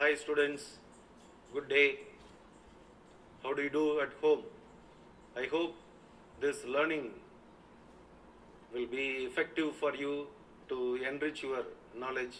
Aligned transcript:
Hi 0.00 0.14
students, 0.14 0.64
good 1.52 1.68
day. 1.68 1.98
How 3.42 3.52
do 3.52 3.62
you 3.62 3.68
do 3.68 4.00
at 4.00 4.12
home? 4.20 4.42
I 5.36 5.46
hope 5.50 5.74
this 6.40 6.64
learning 6.64 7.10
will 8.72 8.86
be 8.86 9.06
effective 9.28 9.74
for 9.74 9.96
you 9.96 10.28
to 10.68 11.00
enrich 11.04 11.42
your 11.42 11.64
knowledge 11.96 12.36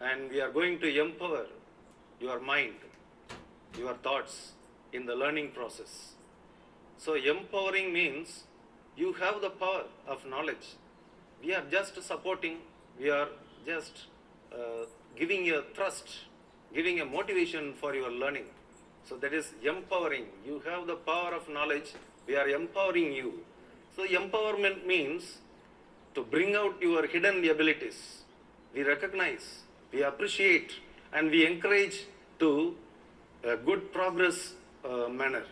and 0.00 0.30
we 0.30 0.40
are 0.40 0.52
going 0.52 0.78
to 0.78 1.00
empower 1.00 1.46
your 2.20 2.38
mind, 2.38 2.74
your 3.76 3.94
thoughts 3.94 4.52
in 4.92 5.06
the 5.06 5.16
learning 5.16 5.50
process. 5.50 6.12
So 6.98 7.16
empowering 7.16 7.92
means 7.92 8.44
you 8.96 9.12
have 9.14 9.40
the 9.40 9.50
power 9.50 9.86
of 10.06 10.24
knowledge. 10.24 10.76
We 11.42 11.52
are 11.52 11.64
just 11.68 12.00
supporting, 12.00 12.58
we 12.96 13.10
are 13.10 13.28
just 13.66 14.06
uh, 14.52 14.86
giving 15.16 15.50
a 15.50 15.62
thrust, 15.74 16.08
giving 16.73 16.99
a 17.01 17.05
motivation 17.05 17.73
for 17.73 17.93
your 17.95 18.11
learning. 18.11 18.45
So 19.07 19.17
that 19.17 19.33
is 19.33 19.53
empowering. 19.63 20.25
You 20.45 20.61
have 20.65 20.87
the 20.87 20.95
power 20.95 21.33
of 21.33 21.49
knowledge, 21.49 21.93
we 22.27 22.35
are 22.35 22.47
empowering 22.47 23.13
you. 23.13 23.39
So 23.95 24.05
empowerment 24.05 24.85
means 24.85 25.37
to 26.15 26.23
bring 26.23 26.55
out 26.55 26.81
your 26.81 27.05
hidden 27.07 27.47
abilities. 27.49 28.23
We 28.73 28.83
recognize, 28.83 29.61
we 29.91 30.03
appreciate, 30.03 30.71
and 31.11 31.29
we 31.29 31.45
encourage 31.45 32.05
to 32.39 32.75
a 33.43 33.55
good 33.57 33.93
progress 33.93 34.53
uh, 34.83 35.09
manner. 35.09 35.43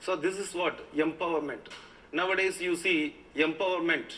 So 0.00 0.14
this 0.14 0.36
is 0.36 0.54
what 0.54 0.78
empowerment. 0.94 1.64
Nowadays 2.12 2.60
you 2.60 2.76
see 2.76 3.16
empowerment. 3.34 4.10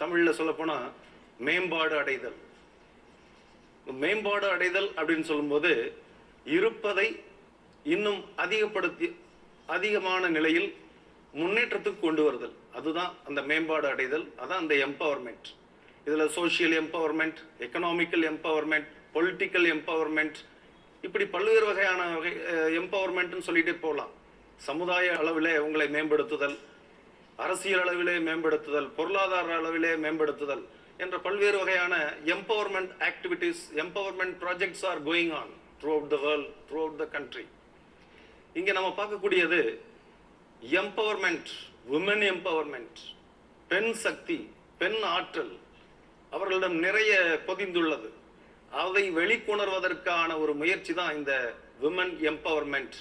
தமிழில் 0.00 0.36
சொல்லப்போனால் 0.38 0.86
மேம்பாடு 1.38 1.94
அடைதல் 1.98 2.38
மேம்பாடு 3.93 4.47
அடைதல் 4.49 4.89
அப்படின்னு 4.95 5.25
சொல்லும்போது 5.29 5.71
இருப்பதை 6.45 7.07
இன்னும் 7.83 8.21
அதிகப்படுத்தி 8.35 9.07
அதிகமான 9.65 10.27
நிலையில் 10.27 10.69
முன்னேற்றத்துக்கு 11.33 11.99
கொண்டு 11.99 12.23
வருதல். 12.23 12.53
அதுதான் 12.77 13.11
அந்த 13.27 13.41
மேம்பாடு 13.41 13.87
அடைதல் 13.87 14.25
அதான் 14.41 14.61
அந்த 14.63 14.75
எம்பவர்மெண்ட் 14.87 15.47
இதில் 16.05 16.29
social 16.37 16.75
empowerment 16.81 17.39
economical 17.65 18.25
empowerment 18.31 18.87
political 19.15 19.67
empowerment 19.75 20.37
இப்படி 21.01 21.25
பல்வேறு 21.25 21.65
வகையான 21.65 22.01
வகை 22.13 22.31
எம்பவர்மெண்ட்னு 22.81 23.47
சொல்லிட்டே 23.47 23.75
போகலாம். 23.79 24.13
சமுதாய 24.67 25.07
அளவிலே 25.21 25.57
உங்களை 25.57 25.87
மேம்படுத்துதல் 25.95 26.57
அரசியல் 27.45 27.83
அளவிலே 27.83 28.15
மேம்படுத்துதல் 28.27 28.87
பொருளாதார 28.97 29.57
அளவிலே 29.59 29.91
மேம்படுத்துதல் 30.05 30.63
என்ற 31.03 31.15
பல்வேறு 31.25 31.57
வகையான 31.61 31.95
empowerment 32.35 32.93
activities 33.09 33.61
empowerment 33.83 34.35
projects 34.43 34.83
are 34.91 35.01
going 35.09 35.33
on 35.41 35.51
throughout 35.97 36.11
the 36.15 36.19
world 36.25 36.51
throughout 36.85 36.99
the 37.03 37.05
country 37.15 37.45
இங்கே 38.59 38.73
நம்ம 38.77 38.89
பார்க்கக்கூடியது 38.99 39.61
எம்பவர்மெண்ட் 40.81 41.49
உமன் 41.97 42.23
எம்பவர்மெண்ட் 42.33 42.99
பெண் 43.71 43.91
சக்தி 44.05 44.39
பெண் 44.81 45.01
ஆற்றல் 45.15 45.53
அவர்களிடம் 46.35 46.77
நிறைய 46.85 47.11
பொதிந்துள்ளது. 47.47 48.09
அதை 48.81 49.03
வெளிக்கொணர்வதற்கான 49.17 50.29
ஒரு 50.43 50.53
முயற்சி 50.61 50.93
தான் 50.93 51.15
இந்த 51.17 51.33
விமன் 51.83 52.13
எம்பவர்மெண்ட் 52.31 52.97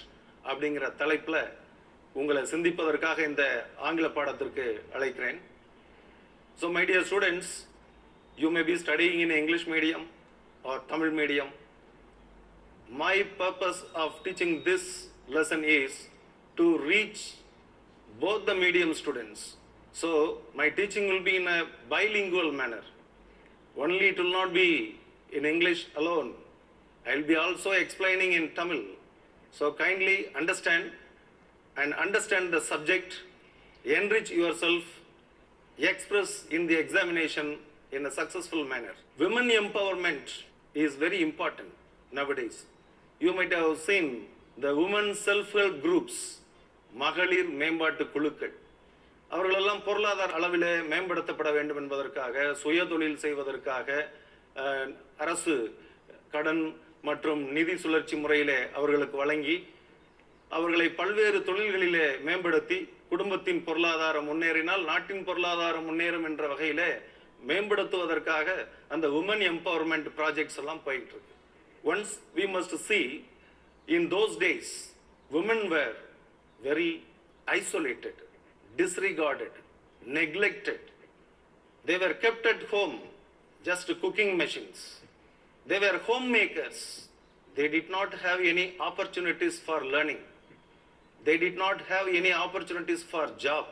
அப்படிங்கிற 0.48 0.86
தலைப்பில் 1.00 1.41
உங்களை 2.20 2.42
சிந்திப்பதற்காக 2.52 3.19
இந்த 3.30 3.44
ஆங்கில 3.86 4.08
பாடத்திற்கு 4.19 4.67
அழைக்கிறேன். 4.97 5.41
So 6.61 6.69
my 6.77 6.84
dear 6.91 7.08
students 7.08 7.55
You 8.39 8.51
may 8.51 8.62
be 8.62 8.77
studying 8.77 9.20
in 9.20 9.31
English 9.31 9.67
medium 9.67 10.03
or 10.62 10.81
Tamil 10.89 11.11
medium. 11.11 11.48
My 12.91 13.25
purpose 13.39 13.83
of 13.95 14.23
teaching 14.25 14.62
this 14.62 15.06
lesson 15.27 15.65
is 15.65 16.08
to 16.58 16.77
reach 16.79 17.36
both 18.20 18.45
the 18.45 18.55
medium 18.55 18.92
students. 18.92 19.57
So 19.95 20.39
my 20.55 20.69
teaching 20.69 21.08
will 21.08 21.23
be 21.23 21.36
in 21.36 21.48
a 21.48 21.64
bilingual 21.89 22.52
manner. 22.52 22.83
Only 23.79 24.08
it 24.08 24.19
will 24.19 24.33
not 24.33 24.52
be 24.52 25.01
in 25.33 25.46
English 25.46 25.86
alone. 25.96 26.35
I 27.07 27.17
will 27.17 27.27
be 27.27 27.36
also 27.36 27.70
explaining 27.70 28.35
in 28.35 28.51
Tamil. 28.55 28.83
So 29.51 29.73
kindly 29.73 30.27
understand 30.36 30.91
and 31.79 31.95
understand 31.95 32.52
the 32.52 32.61
subject, 32.61 33.14
enrich 33.85 34.30
yourself, 34.30 34.83
express 35.79 36.45
in 36.51 36.67
the 36.67 36.79
examination 36.79 37.57
in 37.96 38.05
a 38.05 38.12
successful 38.12 38.62
manner. 38.64 38.95
Women 39.18 39.46
empowerment 39.52 40.27
is 40.74 40.95
very 40.96 41.20
important 41.23 41.70
nowadays. 42.12 42.57
You 43.20 43.33
might 43.34 43.52
have 43.52 43.79
seen 43.80 44.07
the 44.58 44.73
women 44.74 45.07
self-help 45.27 45.77
groups, 45.83 46.17
மகளிர் 46.92 47.48
மேம்பாட்டு 47.61 48.05
குழுக்கள் 48.12 48.52
அவர்களெல்லாம் 49.30 49.80
பொருளாதார 49.86 50.29
அளவிலே 50.39 50.70
மேம்படுத்தப்பட 50.92 51.51
வேண்டும் 51.57 51.80
என்பதற்காக 51.80 52.45
சுய 52.61 52.84
தொழில் 52.92 53.18
செய்வதற்காக 53.24 53.89
அரசு 55.24 55.55
கடன் 56.34 56.63
மற்றும் 57.08 57.42
நிதி 57.57 57.74
சுழற்சி 57.83 58.17
முறையிலே 58.23 58.58
அவர்களுக்கு 58.78 59.18
வழங்கி 59.23 59.57
அவர்களை 60.51 60.86
பல்வேறு 61.01 61.40
தொழில்களிலே 61.48 62.07
மேம்படுத்தி 62.28 62.78
குடும்பத்தின் 63.13 63.61
பொருளாதாரம் 63.68 64.28
முன்னேறினால் 64.30 64.84
நாட்டின் 64.90 65.27
பொருளாதாரம் 65.28 65.86
முன்னேறும் 65.90 66.27
என்ற 66.30 66.46
வகையிலே 66.55 66.90
மேம்படுத்துவதற்காக 67.49 68.49
அந்த 68.95 69.05
உமன் 69.20 69.43
எம்பவர்மெண்ட் 69.52 70.09
ப்ராஜெக்ட்ஸ் 70.20 70.59
எல்லாம் 70.61 70.82
போயிட்டு 70.87 71.14
இருக்கு 71.15 71.36
once 71.92 72.14
we 72.37 72.45
must 72.55 72.77
see 72.89 73.05
in 73.87 74.04
those 74.09 74.33
days 74.45 74.70
women 75.32 75.61
were 75.70 75.93
very 76.61 76.92
isolated 77.48 78.17
disregarded 78.80 79.54
neglected 80.17 80.82
they 81.86 81.98
were 81.98 82.14
kept 82.26 82.45
at 82.45 82.61
home 82.73 82.98
just 83.64 83.89
cooking 84.04 84.32
machines 84.37 84.80
they 85.65 85.80
were 85.80 85.98
homemakers 86.09 86.80
they 87.58 87.67
did 87.67 87.89
not 87.89 88.14
have 88.26 88.39
any 88.54 88.67
opportunities 88.80 89.58
for 89.59 89.80
learning 89.86 90.21
they 91.26 91.37
did 91.37 91.58
not 91.58 91.82
have 91.92 92.08
any 92.08 92.33
opportunities 92.45 93.04
for 93.04 93.26
job 93.37 93.65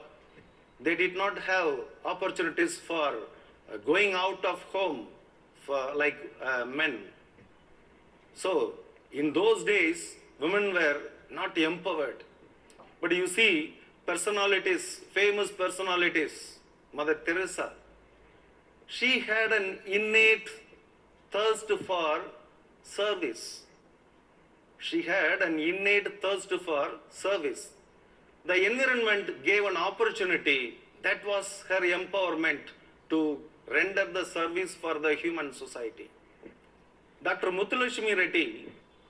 they 0.79 0.95
did 0.95 1.15
not 1.15 1.37
have 1.51 1.69
opportunities 2.05 2.77
for 2.89 3.07
uh, 3.07 3.32
going 3.84 4.12
out 4.14 4.44
of 4.44 4.62
home 4.64 5.06
for 5.66 5.94
like 5.94 6.16
uh, 6.42 6.64
men. 6.64 6.98
So 8.34 8.74
in 9.12 9.32
those 9.32 9.64
days 9.64 10.16
women 10.40 10.72
were 10.74 11.00
not 11.30 11.56
empowered. 11.56 12.24
But 13.00 13.12
you 13.12 13.26
see 13.26 13.78
personalities 14.06 15.00
famous 15.12 15.50
personalities 15.50 16.58
mother 16.92 17.14
teresa 17.26 17.72
she 18.86 19.20
had 19.20 19.52
an 19.52 19.78
innate 19.86 20.48
thirst 21.32 21.70
for 21.86 22.20
service. 22.82 23.62
She 24.78 25.02
had 25.02 25.40
an 25.40 25.58
innate 25.58 26.20
thirst 26.20 26.52
for 26.64 26.90
service. 27.10 27.70
The 28.44 28.70
environment 28.70 29.44
gave 29.44 29.64
an 29.64 29.76
opportunity. 29.76 30.78
That 31.02 31.26
was 31.26 31.64
her 31.68 31.80
empowerment 31.80 32.60
to 33.10 33.38
render 33.70 34.06
the 34.12 34.24
service 34.24 34.74
for 34.74 34.98
the 34.98 35.14
human 35.14 35.52
society. 35.52 36.10
Dr. 37.22 37.50
Muthulashmi 37.50 38.16
Reddy, 38.16 38.68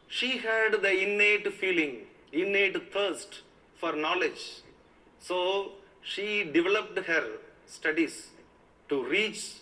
she 0.09 0.39
had 0.39 0.81
the 0.83 0.93
innate 1.05 1.53
feeling, 1.55 2.07
innate 2.33 2.93
thirst 2.93 3.41
for 3.77 3.95
knowledge. 3.95 4.63
So 5.19 5.73
she 6.03 6.45
developed 6.45 6.99
her 6.99 7.25
studies 7.67 8.29
to 8.89 9.05
reach 9.05 9.55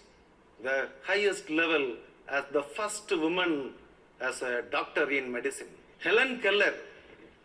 the 0.62 0.88
highest 1.04 1.48
level 1.48 1.96
as 2.28 2.44
the 2.52 2.62
first 2.62 3.10
woman 3.10 3.72
as 4.20 4.42
a 4.42 4.62
doctor 4.70 5.10
in 5.10 5.32
medicine. 5.32 5.68
Helen 5.98 6.40
Keller, 6.40 6.74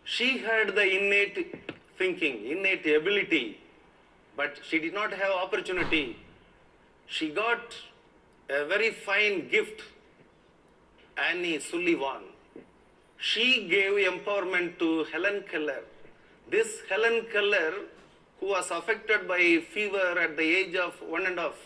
she 0.03 0.39
had 0.39 0.75
the 0.75 0.85
innate 0.97 1.55
thinking, 1.97 2.45
innate 2.45 2.85
ability, 2.85 3.59
but 4.35 4.59
she 4.67 4.79
did 4.79 4.93
not 4.93 5.11
have 5.11 5.31
opportunity. 5.31 6.17
She 7.09 7.29
got 7.29 7.73
a 8.49 8.65
very 8.65 8.91
fine 8.91 9.47
gift, 9.47 9.81
Annie 11.17 11.59
Sullivan. 11.59 12.23
She 13.17 13.67
gave 13.69 13.93
empowerment 14.11 14.77
to 14.79 15.05
Helen 15.05 15.43
Keller. 15.49 15.83
This 16.51 16.81
Helen 16.89 17.25
Keller, 17.31 17.73
who 18.39 18.47
was 18.47 18.71
affected 18.71 19.27
by 19.27 19.61
fever 19.73 20.19
at 20.19 20.35
the 20.35 20.43
age 20.43 20.75
of 20.75 21.01
one 21.01 21.25
and 21.25 21.39
a 21.39 21.43
half 21.43 21.59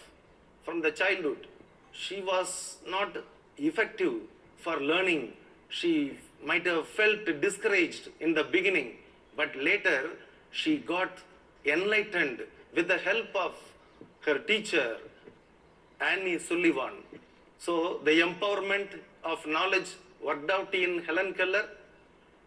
from 0.64 0.80
the 0.80 0.92
childhood, 0.92 1.48
she 1.92 2.22
was 2.22 2.78
not 2.88 3.18
effective 3.58 4.14
for 4.58 4.80
learning. 4.80 5.34
She 5.70 6.20
might 6.46 6.68
have 6.68 6.88
felt 6.88 7.26
discouraged 7.42 8.10
in 8.20 8.34
the 8.36 8.44
beginning, 8.44 8.98
but 9.36 9.56
later 9.56 10.12
she 10.52 10.78
got 10.78 11.18
enlightened 11.66 12.42
with 12.76 12.88
the 12.88 12.98
help 13.00 13.36
of 13.36 13.54
her 14.22 14.38
teacher, 14.38 14.98
Annie 16.02 16.40
Sullivan. 16.40 16.94
So 17.60 18.00
the 18.04 18.20
empowerment 18.22 19.00
of 19.24 19.46
knowledge 19.46 19.90
worked 20.24 20.50
out 20.50 20.74
in 20.74 21.04
Helen 21.04 21.34
Keller. 21.34 21.66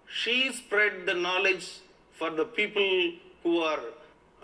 She 0.07 0.53
spread 0.53 1.07
the 1.07 1.15
knowledge 1.15 1.67
for 2.19 2.31
the 2.31 2.45
people 2.45 3.13
who 3.43 3.61
are 3.61 3.81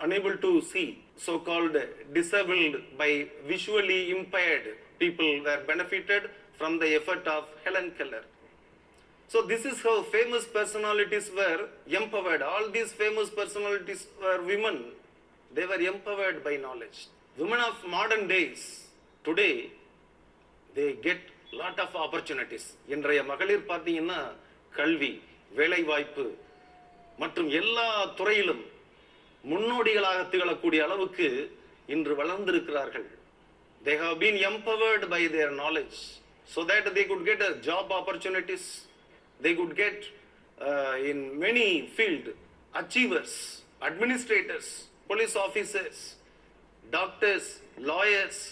unable 0.01 0.35
to 0.37 0.61
see, 0.61 1.03
so 1.17 1.39
called 1.39 1.75
disabled 2.13 2.75
by 2.97 3.27
visually 3.47 4.11
impaired 4.11 4.75
people 4.99 5.31
were 5.47 5.61
benefited 5.67 6.29
from 6.57 6.79
the 6.79 6.95
effort 6.95 7.27
of 7.27 7.45
Helen 7.63 7.91
Keller. 7.97 8.23
So 9.27 9.41
this 9.51 9.63
is 9.65 9.81
how 9.81 10.03
famous 10.03 10.45
personalities 10.45 11.31
were 11.35 11.69
empowered. 11.87 12.41
All 12.41 12.69
these 12.69 12.91
famous 12.91 13.29
personalities 13.29 14.07
were 14.21 14.41
women. 14.51 14.77
They 15.55 15.65
were 15.65 15.81
empowered 15.93 16.43
by 16.43 16.57
knowledge. 16.57 17.07
Women 17.37 17.61
of 17.69 17.75
modern 17.89 18.27
days, 18.27 18.87
today 19.25 19.49
they 20.69 20.85
get 21.03 21.25
lot 21.53 21.81
of 21.83 21.97
opportunities 21.97 22.67
இன்றைய 22.87 23.21
மகளிர் 23.23 23.63
பார்த்தீங்கன்னா 23.71 24.19
கல்வி 24.73 25.11
வேலைவாய்ப்பு 25.51 26.25
மற்றும் 27.19 27.49
எல்லா 27.51 27.87
துறையிலும் 28.19 28.63
முன்னோடிகளாக 29.43 30.19
திகழக்கூடிய 30.29 30.79
அளவுக்கு 30.83 31.27
இன்று 31.87 32.13
வளர்ந்திருக்கிறார்கள் 32.15 33.07
they 33.81 33.93
have 34.01 34.17
been 34.21 34.39
empowered 34.49 35.07
by 35.07 35.21
their 35.27 35.53
knowledge 35.61 35.99
so 36.49 36.61
that 36.69 36.89
they 36.97 37.03
could 37.11 37.25
get 37.25 37.43
a 37.43 37.51
job 37.67 37.91
opportunities 37.99 38.67
they 39.39 39.51
could 39.55 39.75
get 39.75 40.03
in 41.11 41.23
many 41.39 41.67
field 41.93 42.33
achievers 42.73 43.37
administrators 43.81 44.71
police 45.07 45.35
officers 45.45 46.01
doctors 46.83 47.49
lawyers 47.85 48.43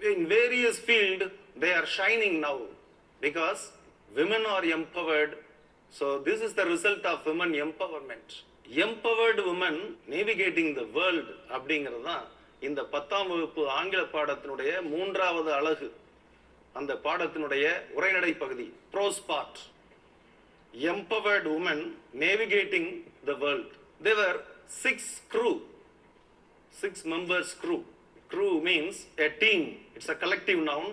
in 0.00 0.28
various 0.28 0.78
field 0.78 1.30
they 1.56 1.72
are 1.72 1.86
shining 1.86 2.40
now 2.40 2.58
because 3.20 3.72
women 4.10 4.44
are 4.46 4.64
empowered 4.64 5.36
so 5.92 6.18
this 6.18 6.40
is 6.40 6.54
the 6.54 6.66
result 6.66 7.04
of 7.04 7.24
women 7.26 7.52
empowerment 7.54 8.42
empowered 8.80 9.38
women 9.44 9.76
navigating 10.08 10.74
the 10.74 10.86
world 10.94 11.26
அப்படிங்கிறது 11.54 12.02
தான் 12.02 12.24
இந்த 12.62 12.80
பத்தாம் 12.94 13.28
வகுப்பு 13.32 13.62
ஆங்கில 13.78 14.02
பாடத்தினுடைய 14.14 14.72
மூன்றாவது 14.92 15.50
அழகு 15.52 15.88
அந்த 16.74 16.92
பாடத்தினுடைய 17.06 17.64
உரைநடை 17.98 18.32
பகுதி 18.44 18.66
prose 18.94 19.20
part 19.30 19.60
empowered 20.74 21.46
women 21.46 21.80
navigating 22.14 22.86
the 23.24 23.36
world 23.36 23.66
there 24.00 24.16
were 24.16 24.36
six 24.82 25.22
crew 25.28 25.52
six 26.74 27.04
members 27.04 27.54
crew 27.54 27.84
crew 28.30 28.60
means 28.60 29.06
a 29.18 29.28
team 29.42 29.62
it's 29.96 30.08
a 30.08 30.16
collective 30.22 30.60
noun. 30.70 30.86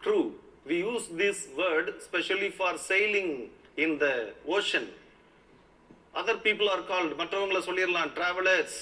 Crew 0.00 0.24
we 0.68 0.76
use 0.92 1.04
this 1.22 1.38
word 1.60 1.86
specially 2.06 2.50
for 2.50 2.72
sailing 2.90 3.30
in 3.84 3.92
the 4.04 4.14
ocean. 4.56 4.86
Other 6.20 6.38
people 6.44 6.68
are 6.74 6.82
called 6.90 7.14
மற்றவங்கள 7.20 7.58
சொல்லிடலாம் 7.66 8.12
travellers 8.18 8.76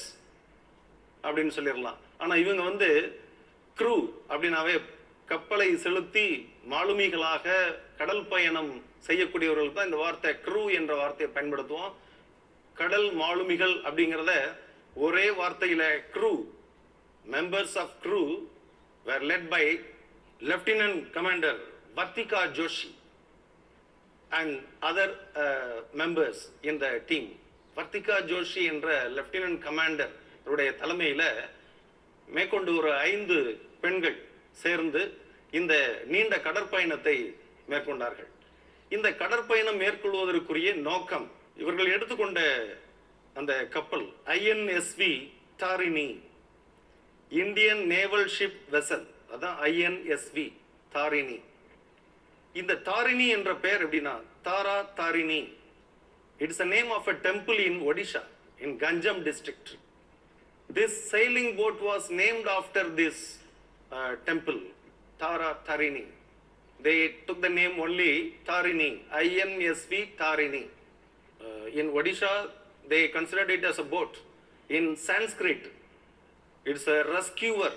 அப்படின்னு 1.27 1.55
சொல்லிடலாம். 1.57 1.99
ஆனால் 2.23 2.43
இவங்க 2.43 2.63
வந்து 2.71 2.91
crew 3.79 3.95
அப்படின்னாவே 4.31 4.75
கப்பலை 5.31 5.69
செலுத்தி 5.85 6.27
மாலுமிகளாக 6.73 7.55
கடல் 8.01 8.25
பயணம் 8.33 8.73
செய்யக்கூடியவர்கள் 9.07 9.75
தான் 9.77 9.89
இந்த 9.89 10.01
வார்த்தை 10.05 10.33
க்ரூ 10.47 10.63
என்ற 10.79 10.93
வார்த்தையை 11.01 11.31
பயன்படுத்துவோம். 11.37 11.93
கடல் 12.81 13.09
மாலுமிகள் 13.23 13.75
அப்படிங்கிறத 13.87 14.33
ஒரே 15.07 15.27
வார்த்தையில் 15.41 15.87
crew 16.15 16.33
members 17.35 17.77
of 17.83 17.95
crew 18.05 18.23
were 19.07 19.23
led 19.31 19.45
by 19.51 19.65
lieutenant 20.41 21.13
commander 21.13 21.55
Vartika 21.97 22.41
Joshi 22.57 22.91
and 24.31 24.61
other 24.83 25.09
uh, 25.37 25.77
members 25.95 26.39
in 26.63 26.79
the 26.79 26.93
team. 27.11 27.27
Vartika 27.77 28.17
Joshi 28.31 28.63
என்ற 28.73 28.89
லெப்டினன்ட் 29.17 29.59
கமாண்டர் 29.65 30.13
உடைய 30.53 30.71
தலைமையில் 30.81 31.23
மேற்கொண்டு 32.29 32.71
ஒரு 32.81 32.91
ஐந்து 33.11 33.37
பெண்கள் 33.83 34.19
சேர்ந்து 34.63 35.03
இந்த 35.59 35.75
நீண்ட 36.13 36.35
கடற்பயணத்தை 36.47 37.17
மேற்கொண்டார்கள். 37.71 38.31
இந்த 38.91 39.09
கடற்பயணம் 39.23 39.81
மேற்கொள்வதற்குரிய 39.83 40.71
நோக்கம் 40.89 41.27
இவர்கள் 41.63 41.93
எடுத்துக்கொண்ட 41.97 42.41
அந்த 43.41 43.53
கப்பல் 43.77 44.07
INSV 44.39 45.13
Tarini 45.63 46.09
Indian 47.42 47.84
naval 47.94 48.28
ship 48.38 48.60
vessel 48.74 49.06
அதான் 49.34 49.58
ஐஎன்எஸ்வி 49.72 50.48
தாரிணி 50.92 51.38
இந்த 52.56 52.74
தாரிணி 52.90 53.28
என்ற 53.38 53.52
பெயர் 53.66 53.84
எப்படின்னா 53.86 54.16
Tara 54.48 54.78
Tarini 55.00 55.42
it's 56.40 56.64
a 56.66 56.70
name 56.76 56.90
of 56.98 57.10
a 57.14 57.16
temple 57.28 57.60
in 57.68 57.80
Odisha 57.92 58.24
in 58.66 58.76
Ganjam 58.86 59.22
district 59.28 59.72
this 60.70 60.98
sailing 61.12 61.48
boat 61.60 61.78
was 61.82 62.04
named 62.22 62.48
after 62.58 62.84
this 63.00 63.18
uh, 63.92 64.12
temple 64.28 64.60
tara 65.22 65.50
tarini 65.68 66.04
they 66.80 67.00
took 67.28 67.40
the 67.42 67.52
name 67.60 67.76
only 67.86 68.12
tarini 68.50 68.90
insv 69.68 69.94
tarini 70.22 70.62
uh, 71.40 71.80
in 71.80 71.88
odisha 72.00 72.32
they 72.92 73.02
considered 73.10 73.52
it 73.58 73.64
as 73.72 73.80
a 73.80 73.88
boat 73.96 74.14
in 74.70 74.86
sanskrit 75.08 75.64
it's 76.65 76.87
a 76.87 77.05
rescuer 77.13 77.73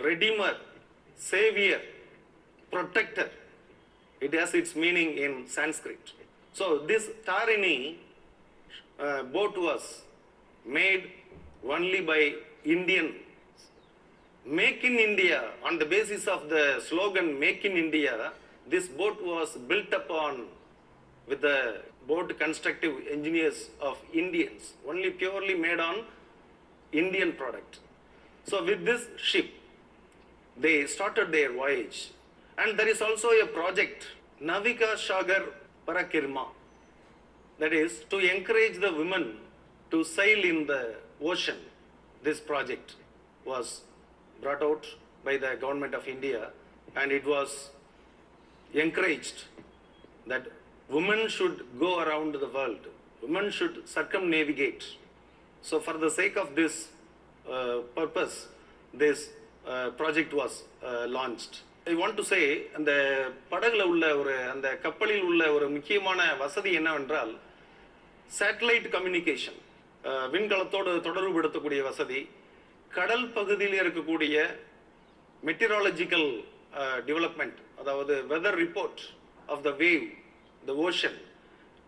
redeemer 0.00 0.54
savior 1.16 1.80
protector. 2.70 3.30
It 4.20 4.34
has 4.34 4.54
its 4.54 4.74
meaning 4.74 5.18
in 5.18 5.46
sanskrit. 5.48 6.12
So 6.52 6.78
this 6.78 7.08
tarini 7.26 7.96
uh, 8.98 9.22
boat 9.24 9.56
was 9.56 10.02
made 10.64 11.10
only 11.68 12.00
by 12.00 12.34
indian 12.64 13.14
make 14.44 14.84
in 14.84 14.96
india 14.98 15.38
on 15.64 15.78
the 15.78 15.84
basis 15.84 16.26
of 16.26 16.48
the 16.48 16.64
slogan 16.88 17.38
make 17.38 17.64
in 17.64 17.76
india 17.76 18.32
this 18.72 18.86
boat 19.00 19.18
was 19.30 19.56
built 19.70 19.92
upon 19.92 20.46
with 21.28 21.40
the 21.40 21.58
boat 22.06 22.36
constructive 22.38 22.94
engineers 23.10 23.70
of 23.80 23.96
indians. 24.12 24.72
Only 24.88 25.10
purely 25.10 25.54
made 25.54 25.80
on 25.80 26.04
indian 26.92 27.32
product 27.32 27.80
so 28.44 28.64
with 28.64 28.84
this 28.84 29.08
ship 29.16 29.50
they 30.56 30.86
started 30.86 31.32
their 31.32 31.52
voyage. 31.52 32.10
And 32.58 32.78
there 32.78 32.88
is 32.88 33.00
also 33.00 33.28
a 33.28 33.46
project, 33.46 34.06
Navika 34.42 34.94
Shagar 34.94 35.44
Parakirma, 35.86 36.46
that 37.58 37.72
is 37.72 38.04
to 38.10 38.18
encourage 38.18 38.78
the 38.80 38.92
women 38.92 39.36
to 39.90 40.04
sail 40.04 40.44
in 40.44 40.66
the 40.66 40.94
ocean. 41.20 41.56
This 42.22 42.40
project 42.40 42.94
was 43.44 43.82
brought 44.42 44.62
out 44.62 44.86
by 45.24 45.36
the 45.36 45.56
government 45.60 45.94
of 45.94 46.06
India 46.06 46.50
and 46.96 47.10
it 47.10 47.26
was 47.26 47.70
encouraged 48.74 49.44
that 50.26 50.46
women 50.88 51.28
should 51.28 51.64
go 51.78 52.00
around 52.00 52.34
the 52.34 52.48
world, 52.48 52.86
women 53.22 53.50
should 53.50 53.88
circumnavigate. 53.88 54.84
So, 55.62 55.78
for 55.78 55.94
the 55.94 56.10
sake 56.10 56.36
of 56.36 56.56
this 56.56 56.88
uh, 57.44 57.78
purpose, 57.94 58.48
this 58.94 59.30
uh, 59.64 59.90
project 59.92 60.34
was 60.34 60.54
uh, 60.82 61.06
launched. 61.08 61.54
I 61.86 61.92
want 61.98 62.16
to 62.18 62.24
say 62.24 62.38
அந்த 62.78 62.92
படகுல 63.52 63.84
உள்ள 63.92 64.04
ஒரு 64.18 64.34
அந்த 64.50 64.68
கப்பலில் 64.82 65.24
உள்ள 65.28 65.42
ஒரு 65.54 65.66
முக்கியமான 65.68 66.20
வசதி 66.42 66.70
என்னவென்றால் 66.80 67.32
சேட்டலைட் 68.30 68.86
கம்யூனிகேஷன் 68.92 69.58
uh, 70.04 70.24
விண்கலத்தோடு 70.34 70.92
தொடர்புபடுத்தக்கூடிய 71.06 71.80
வசதி 71.88 72.20
கடல் 72.90 73.26
பகுதியில் 73.38 73.76
இருக்கக்கூடிய 73.82 74.34
மெட்டிராலஜிக்கல் 75.42 76.28
டெவலப்மெண்ட் 77.08 77.58
uh, 77.58 77.78
அதாவது 77.82 78.16
weather 78.32 78.58
report 78.64 79.02
of 79.48 79.64
the 79.68 79.72
wave 79.82 80.06
the 80.62 80.78
ocean 80.86 81.18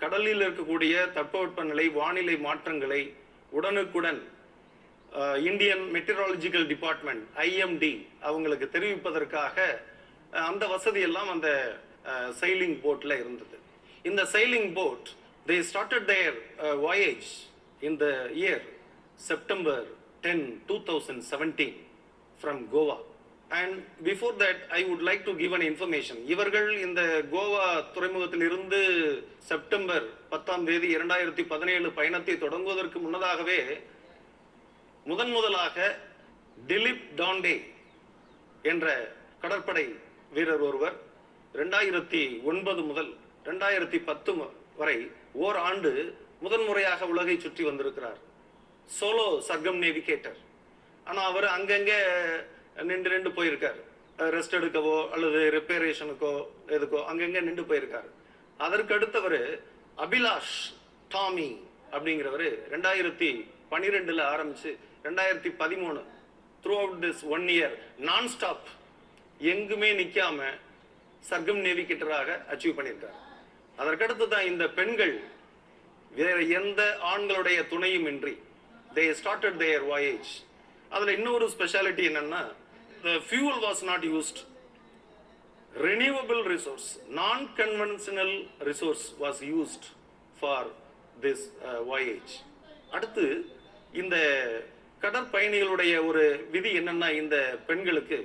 கடலில் 0.01 0.45
இருக்கக்கூடிய 0.47 0.95
தட்பவெப்பநிலை 1.19 1.87
வானிலை 2.01 2.39
மாற்றங்களை 2.49 3.03
உடனுக்குடன் 3.57 4.21
இந்தியன் 5.49 5.85
மெட்டிராலஜிக்கல் 5.97 6.67
டிபார்ட்மெண்ட் 6.73 7.25
ஐஎம்டி 7.49 7.93
அவங்களுக்கு 8.29 8.67
தெரிவிப்பதற்காக 8.77 9.57
அந்த 10.49 10.65
வசதி 10.75 11.01
எல்லாம் 11.09 11.31
அந்த 11.35 11.49
சைலிங் 12.41 12.77
போட்ல 12.85 13.13
இருந்தது. 13.23 13.57
இந்த 14.09 14.23
sailing 14.35 14.71
boat 14.79 15.09
they 15.49 15.57
started 15.69 16.09
their 16.13 16.37
voyage 16.87 17.29
in 17.89 17.99
the 18.03 18.07
year 18.41 18.65
September 19.29 19.85
ten 20.27 20.45
two 20.69 20.77
thousand 20.91 21.23
seventeen 21.31 21.79
from 22.41 22.63
Goa 22.75 22.99
and 23.51 23.77
before 24.03 24.37
that 24.43 24.63
I 24.69 24.81
would 24.85 25.05
like 25.09 25.25
to 25.25 25.35
give 25.37 25.53
an 25.53 25.67
information 25.71 26.21
இவர்கள் 26.27 26.69
இந்த 26.87 27.01
கோவா 27.33 27.67
துறைமுகத்திலிருந்து 27.95 28.81
செப்டம்பர் 29.51 30.07
பத்தாம் 30.29 30.65
தேதி 30.65 30.89
இரண்டாயிரத்தி 30.97 31.45
பதினேழு 31.53 31.91
பயணத்தை 31.93 32.35
தொடங்குவதற்கு 32.39 32.99
முன்னதாகவே 32.99 33.59
முதன் 35.07 35.31
முதலாக 35.31 35.77
திலீப் 36.69 37.07
டாண்டே 37.21 37.57
என்ற 38.63 39.13
கடற்படை 39.41 39.87
வீரர் 40.33 40.65
ஒருவர் 40.69 40.97
ரெண்டாயிரத்தி 41.55 42.43
ஒன்பது 42.43 42.83
முதல் 42.83 43.11
ரெண்டாயிரத்தி 43.45 43.99
பத்து 44.05 44.33
வரை 44.77 44.99
ஓர் 45.33 45.57
ஆண்டு 45.57 45.91
முதன்முறையாக 46.41 47.07
உலகை 47.07 47.39
சுற்றி 47.39 47.65
வந்திருக்கிறார். 47.65 48.19
Solo 48.89 49.27
circumnavigator. 49.85 50.39
ஆனால் 51.07 51.29
அவர் 51.31 51.47
அங்கங்கே 51.57 51.99
நின்று 52.91 53.11
நின்று 53.15 53.31
போயிருக்காரு. 53.39 53.81
ரெஸ்ட் 54.37 54.57
எடுக்கவோ 54.59 54.97
அல்லது 55.15 55.41
ரிப்பேரேஷனுக்கோ 55.59 56.33
எதுக்கோ 56.77 57.01
அங்கங்க 57.11 57.41
நின்று 57.49 57.65
போயிருக்காரு. 57.71 58.09
அதற்கு 58.67 58.95
அடுத்தவர் 58.97 59.41
அபிலாஷ் 60.05 60.57
டாமி 61.15 61.49
அப்படிங்கிறவர் 61.95 62.49
ரெண்டாயிரத்தி 62.75 63.31
பன்னிரெண்டுல 63.73 64.23
ஆரம்பிச்சு 64.35 64.71
ரெண்டாயிரத்தி 65.07 65.51
பதிமூணு 65.63 66.01
throughout 66.83 67.01
this 67.05 67.23
one 67.37 67.47
year 67.57 67.75
nonstop 68.35 68.69
எங்குமே 69.53 69.91
நிற்காம 70.01 70.49
சர்க்கம் 71.31 71.61
நேவிகேட்டராக 71.67 72.31
அச்சீவ் 72.53 72.77
பண்ணியிருக்காரு. 72.79 73.19
அதற்கடுத்து 73.79 74.27
தான் 74.35 74.49
இந்த 74.51 74.65
பெண்கள் 74.79 75.15
வேற 76.19 76.37
எந்த 76.59 76.81
ஆண்களுடைய 77.13 77.61
துணையும் 77.73 78.07
இன்றி 78.11 78.35
தே 78.97 79.05
ஸ்டார்டட் 79.21 79.59
தேயர் 79.63 79.87
வாயேஜ் 79.93 80.33
அதில் 80.95 81.17
இன்னொரு 81.19 81.47
ஸ்பெஷாலிட்டி 81.55 82.05
என்னன்னா 82.11 82.43
the 83.04 83.20
fuel 83.22 83.56
was 83.62 83.82
not 83.84 84.04
used 84.16 84.40
renewable 85.76 86.44
resource 86.46 86.88
non-conventional 87.12 88.32
resource 88.62 89.04
was 89.20 89.42
used 89.58 89.84
for 90.42 90.60
this 91.22 91.40
uh, 91.62 91.80
voyage 91.84 92.34
அடுத்து 92.94 93.26
இந்த 93.94 94.16
கடற்பயணிகளுடைய 95.04 95.94
ஒரு 96.10 96.24
விதி 96.54 96.72
என்னன்னா 96.80 97.10
இந்த 97.22 97.36
பெண்களுக்கு 97.70 98.20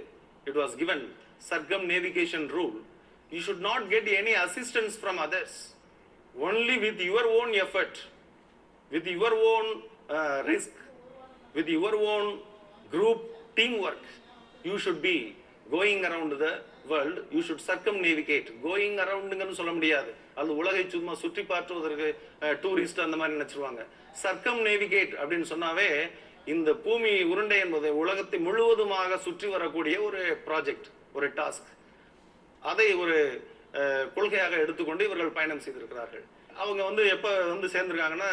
it 0.46 0.58
was 0.62 0.74
given 0.82 1.00
circumnavigation 1.92 2.48
rule 2.56 2.76
you 3.32 3.40
should 3.46 3.62
not 3.62 3.82
get 3.92 4.06
any 4.20 4.34
assistance 4.44 4.94
from 5.02 5.16
others 5.26 5.52
only 6.48 6.76
with 6.84 6.98
your 7.10 7.24
own 7.38 7.50
effort 7.64 7.94
with 8.90 9.06
your 9.16 9.32
own 9.52 9.66
uh, 10.16 10.38
risk 10.52 10.72
with 11.54 11.68
your 11.76 11.94
own 12.12 12.26
group 12.90 13.20
teamwork 13.56 14.04
you 14.67 14.75
should 14.83 15.03
be 15.07 15.15
going 15.73 16.03
around 16.09 16.35
the 16.43 16.47
world 16.91 17.21
you 17.35 17.41
should 17.47 17.65
circumnavigate 18.05 18.47
going 18.65 18.97
அரவுண்டுங்கன்னு 19.03 19.57
சொல்ல 19.59 19.71
முடியாது. 19.77 20.11
அது 20.39 20.49
உலகை 20.61 20.83
சும்மா 20.93 21.13
சுற்றி 21.23 21.43
பார்த்துவதற்கு 21.51 22.07
tourist 22.63 23.03
அந்த 23.05 23.17
மாதிரி 23.19 23.37
நினச்சிருவாங்க. 23.37 23.81
சர்க்கம் 24.23 24.61
navigate 24.67 25.13
அப்படின்னு 25.21 25.47
சொன்னாவே 25.53 25.89
இந்த 26.53 26.69
பூமி 26.85 27.11
உருண்டை 27.31 27.57
என்பது 27.65 27.87
உலகத்தை 28.01 28.37
முழுவதுமாக 28.47 29.17
சுற்றி 29.25 29.47
வரக்கூடிய 29.55 29.95
ஒரு 30.07 30.21
ப்ராஜெக்ட் 30.47 30.87
ஒரு 31.17 31.27
டாஸ்க் 31.39 31.69
அதை 32.71 32.87
ஒரு 33.03 33.17
கொள்கையாக 34.15 34.53
எடுத்துக்கொண்டு 34.63 35.03
இவர்கள் 35.07 35.35
பயணம் 35.37 35.63
செய்திருக்கிறார்கள். 35.65 36.23
அவங்க 36.61 36.81
வந்து 36.89 37.03
எப்போ 37.15 37.31
வந்து 37.53 37.67
சேர்ந்திருக்காங்கன்னா 37.73 38.31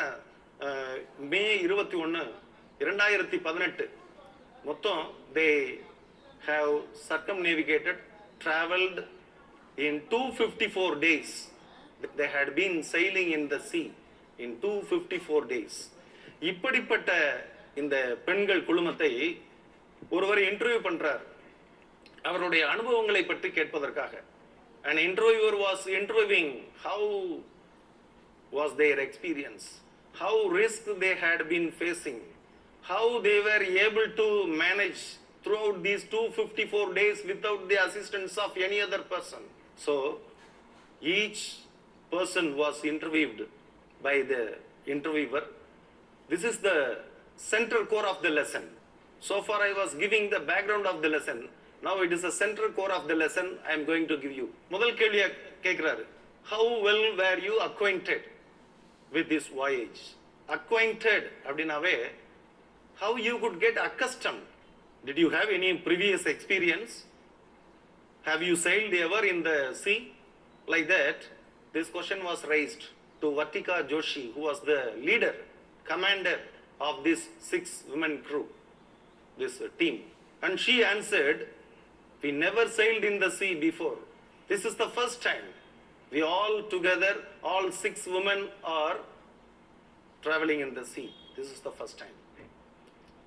மே 1.32 1.42
இருபத்தி 1.66 1.96
ஒன்று 2.04 2.22
இரண்டாயிரத்தி 2.84 3.38
பதினெட்டு. 3.46 3.84
மொத்தம் 4.68 5.02
தே 5.36 5.46
have 6.46 6.70
circumnavigated, 6.94 7.96
traveled 8.40 8.98
in 9.78 10.02
254 10.10 10.96
days. 10.96 11.30
They 12.16 12.28
had 12.28 12.54
been 12.54 12.82
sailing 12.84 13.32
in 13.32 13.48
the 13.48 13.60
sea 13.60 13.86
in 14.38 14.50
254 14.60 15.44
days. 15.46 15.74
இப்படிப்பட்ட 16.42 17.10
இந்த 17.74 17.96
பெண்கள் 18.26 18.60
குழுமத்தை 18.64 19.10
ஒருவர் 20.10 20.40
இன்டர்வியூ 20.48 20.80
பண்றார் 20.86 21.22
அவருடைய 22.22 22.62
அனுபவங்களை 22.74 23.22
பற்றி 23.24 23.48
கேட்பதற்காக 23.50 24.14
and 24.84 25.00
interviewer 25.06 25.56
was 25.64 25.84
interviewing 25.98 26.52
how 26.84 27.08
was 28.52 28.74
their 28.82 29.00
experience 29.06 29.66
how 30.14 30.42
risk 30.60 30.90
they 31.04 31.12
had 31.24 31.44
been 31.52 31.70
facing 31.78 32.22
how 32.84 33.14
they 33.28 33.36
were 33.48 33.64
able 33.84 34.06
to 34.20 34.28
manage 34.64 35.02
throughout 35.45 35.77
these 35.87 36.03
254 36.05 36.93
days 36.93 37.19
without 37.31 37.61
the 37.71 37.77
assistance 37.85 38.37
of 38.37 38.51
any 38.67 38.79
other 38.87 39.01
person 39.13 39.39
so 39.85 39.95
each 41.01 41.41
person 42.11 42.55
was 42.57 42.83
interviewed 42.93 43.47
by 44.07 44.15
the 44.31 44.43
interviewer 44.85 45.43
this 46.31 46.45
is 46.45 46.59
the 46.59 46.99
central 47.35 47.85
core 47.85 48.05
of 48.05 48.21
the 48.21 48.29
lesson. 48.29 48.63
So 49.19 49.41
far, 49.41 49.61
I 49.61 49.73
was 49.73 49.93
giving 49.95 50.29
the 50.29 50.39
background 50.39 50.85
of 50.87 51.01
the 51.01 51.09
lesson. 51.09 51.49
Now 51.83 52.01
it 52.01 52.13
is 52.13 52.21
the 52.21 52.31
central 52.31 52.69
core 52.71 52.91
of 52.91 53.09
the 53.09 53.15
lesson 53.15 53.57
I 53.67 53.73
am 53.73 53.85
going 53.85 54.07
to 54.11 54.15
give 54.23 54.31
you. 54.39 54.47
முதல் 54.73 54.93
கேள்வியா 55.01 55.27
கேட்கிறாரு 55.65 56.03
How 56.51 56.63
well 56.85 57.03
were 57.19 57.39
you 57.47 57.55
acquainted 57.67 58.21
with 59.15 59.27
this 59.33 59.47
voyage? 59.59 59.99
Acquainted 60.57 61.23
அப்படின்னாவே 61.47 61.95
how 63.01 63.11
you 63.27 63.35
could 63.43 63.57
get 63.65 63.75
accustomed. 63.87 64.45
Did 65.06 65.18
you 65.18 65.30
have 65.30 65.48
any 65.50 65.74
previous 65.74 66.26
experience? 66.26 67.04
Have 68.22 68.42
you 68.42 68.56
sailed 68.56 68.92
ever 68.92 69.24
in 69.24 69.44
the 69.44 69.72
sea? 69.72 70.14
Like 70.66 70.88
that, 70.88 71.18
this 71.72 71.88
question 71.88 72.24
was 72.24 72.44
raised 72.44 72.86
to 73.20 73.26
Vatika 73.26 73.88
Joshi, 73.88 74.34
who 74.34 74.40
was 74.40 74.60
the 74.62 74.94
leader, 75.00 75.32
commander 75.84 76.40
of 76.80 77.04
this 77.04 77.28
six 77.38 77.84
women 77.88 78.18
crew, 78.22 78.46
this 79.38 79.62
team. 79.78 80.00
And 80.42 80.58
she 80.58 80.82
answered, 80.82 81.50
We 82.20 82.32
never 82.32 82.68
sailed 82.68 83.04
in 83.04 83.20
the 83.20 83.30
sea 83.30 83.54
before. 83.54 83.98
This 84.48 84.64
is 84.64 84.74
the 84.74 84.88
first 84.88 85.22
time. 85.22 85.46
We 86.10 86.22
all 86.22 86.64
together, 86.68 87.18
all 87.44 87.70
six 87.70 88.06
women 88.06 88.48
are 88.64 88.96
traveling 90.20 90.60
in 90.60 90.74
the 90.74 90.84
sea. 90.84 91.14
This 91.36 91.52
is 91.52 91.60
the 91.60 91.70
first 91.70 91.96
time. 91.96 92.16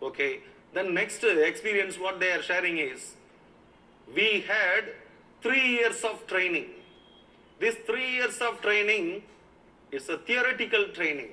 Okay. 0.01 0.41
Then 0.73 0.89
next 0.91 1.23
experience 1.43 1.47
experience, 1.49 1.95
what 1.97 2.15
they 2.19 2.31
are 2.31 2.41
sharing 2.41 2.77
is, 2.81 3.01
we 4.07 4.27
had 4.49 4.83
three 5.43 5.67
years 5.69 5.99
of 6.03 6.15
training. 6.27 6.67
This 7.59 7.75
three 7.87 8.09
years 8.11 8.37
of 8.39 8.53
training 8.61 9.05
is 9.91 10.05
a 10.09 10.17
theoretical 10.19 10.83
training. 10.97 11.31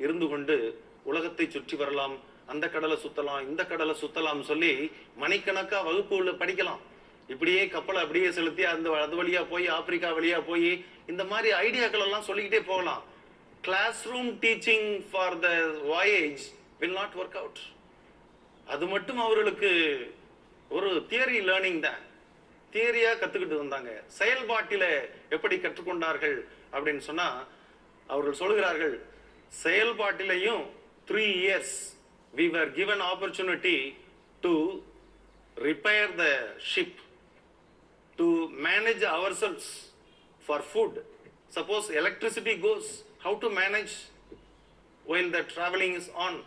இருந்து 0.00 0.26
கொண்டு 0.28 0.56
உலகத்தை 1.02 1.46
சுற்றி 1.46 1.76
வரலாம் 1.76 2.14
அந்த 2.46 2.66
கடலை 2.68 2.96
சுத்தலாம் 2.96 3.44
இந்த 3.48 3.62
கடலை 3.64 3.94
சுத்தலாம் 4.00 4.40
சொல்லி 4.42 4.72
மணிக்கணக்காக 5.18 5.82
வகுப்பு 5.82 6.14
உள்ள 6.16 6.32
படிக்கலாம் 6.32 6.82
இப்படியே 7.28 7.62
கப்பலை 7.68 8.00
அப்படியே 8.04 8.30
செலுத்தி 8.30 8.64
அந்த 8.70 8.96
அது 9.02 9.16
வழியாக 9.20 9.46
போய் 9.52 9.66
ஆப்பிரிக்கா 9.76 10.10
வழியாக 10.16 10.44
போய் 10.50 10.70
இந்த 11.12 11.22
மாதிரி 11.32 11.50
ஐடியாக்கள் 11.66 12.04
எல்லாம் 12.06 12.26
சொல்லிக்கிட்டே 12.28 12.62
போகலாம் 12.72 13.04
classroom 14.12 14.32
teaching 14.44 14.90
for 15.10 15.36
the 15.44 15.50
voyage 15.92 16.44
will 16.82 16.96
not 16.96 17.16
work 17.16 17.38
out 17.40 17.60
அது 18.66 18.84
மட்டும் 18.86 19.20
அவர்களுக்கு 19.20 19.70
ஒரு 20.70 20.90
தியரி 21.10 21.38
லேர்னிங் 21.48 21.80
தான் 21.80 22.02
தியரியாக 22.72 23.18
கற்றுக்கிட்டு 23.18 23.56
வந்தாங்க 23.56 23.90
செயல்பாட்டில் 24.16 24.88
எப்படி 25.28 25.56
கற்றுக்கொண்டார்கள் 25.58 26.36
அப்படின்னு 26.72 27.02
சொன்னால் 27.02 27.40
அவர்கள் 28.06 28.40
சொல்கிறார்கள் 28.40 28.94
செயல்பாட்டிலையும் 29.52 30.62
three 31.08 31.24
years 31.40 31.74
we 32.32 32.46
were 32.48 32.70
given 32.78 33.02
opportunity 33.04 33.76
to 34.42 34.52
repair 35.56 36.12
the 36.16 36.26
ship 36.70 37.00
to 38.18 38.28
manage 38.66 39.04
ourselves 39.36 39.68
for 40.44 40.64
food 40.70 40.98
suppose 41.56 41.88
electricity 42.00 42.54
goes 42.60 42.90
how 43.24 43.36
to 43.40 43.50
manage 43.58 43.94
when 45.04 45.30
the 45.30 45.42
travelling 45.54 45.96
is 46.00 46.10
on 46.18 46.38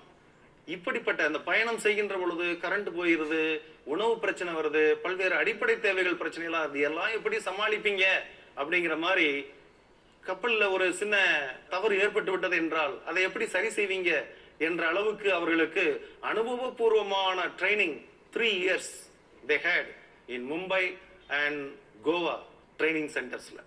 இப்படிப்பட்ட 0.67 1.21
அந்த 1.25 1.39
பயணம் 1.41 1.79
செய்கின்ற 1.79 2.15
பொழுது 2.17 2.45
கரண்ட் 2.61 2.89
போயிருது 2.95 3.41
உணவு 3.85 4.13
பிரச்சனை 4.17 4.51
வருது 4.53 4.83
பல்வேறு 5.03 5.35
அடிப்படை 5.35 5.75
தேவைகள் 5.79 6.21
பிரச்சனைலாம் 6.21 6.65
அது 6.67 6.79
எல்லாம் 6.81 7.11
எப்படி 7.11 7.37
சமாளிப்பீங்க 7.41 8.05
அப்படிங்கிற 8.57 8.95
மாதிரி 8.97 9.27
கப்பல்ல 10.23 10.67
ஒரு 10.71 10.85
சின்ன 10.93 11.15
தவறு 11.69 11.95
ஏற்பட்டு 11.97 12.31
விட்டது 12.31 12.55
என்றால் 12.55 12.95
அதை 13.05 13.21
எப்படி 13.23 13.45
சரி 13.47 13.69
செய்வீங்க 13.75 14.11
என்ற 14.59 14.81
அளவுக்கு 14.87 15.27
அவர்களுக்கு 15.33 15.85
அனுபவபூர்வமான 16.29 17.39
training 17.59 17.97
three 18.33 18.49
years 18.61 18.93
they 19.43 19.57
had 19.65 19.89
in 20.27 20.45
Mumbai 20.45 20.83
and 21.39 21.63
Goa 22.05 22.35
training 22.79 23.11
சென்டர்ஸ்ல 23.15 23.59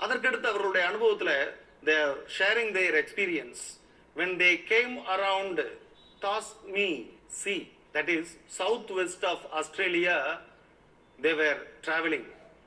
அதற்கடுத்து 0.00 0.48
அவர்களுடைய 0.48 0.84
அனுபவத்தில் 0.86 1.36
their 1.84 2.14
sharing 2.36 2.72
their 2.72 2.96
experience 2.96 3.62
when 4.16 4.36
they 4.36 4.50
came 4.68 4.94
around 5.08 5.62
Tasmi 6.22 7.06
Sea, 7.28 7.70
that 7.92 8.08
is 8.08 8.36
southwest 8.48 9.22
of 9.24 9.46
Australia, 9.52 10.40
they 11.20 11.34
were 11.34 11.58
traveling. 11.82 12.24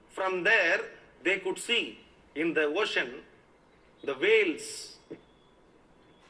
From 0.09 0.43
there, 0.43 0.81
they 1.23 1.39
could 1.39 1.59
see 1.59 1.99
in 2.35 2.53
the 2.53 2.65
ocean 2.65 3.09
the 4.03 4.13
whales, 4.13 4.97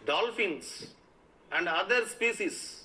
dolphins, 0.05 0.87
and 1.51 1.67
other 1.67 2.05
species, 2.05 2.83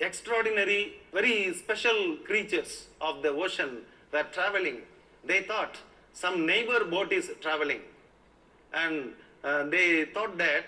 extraordinary, 0.00 0.94
very 1.12 1.52
special 1.54 2.16
creatures 2.24 2.86
of 3.00 3.22
the 3.22 3.28
ocean 3.28 3.78
were 4.12 4.26
traveling. 4.32 4.78
They 5.24 5.42
thought 5.42 5.78
some 6.12 6.46
neighbor 6.46 6.84
boat 6.84 7.12
is 7.12 7.30
traveling. 7.40 7.80
And 8.74 9.12
uh, 9.44 9.64
they 9.64 10.04
thought 10.06 10.36
that 10.38 10.66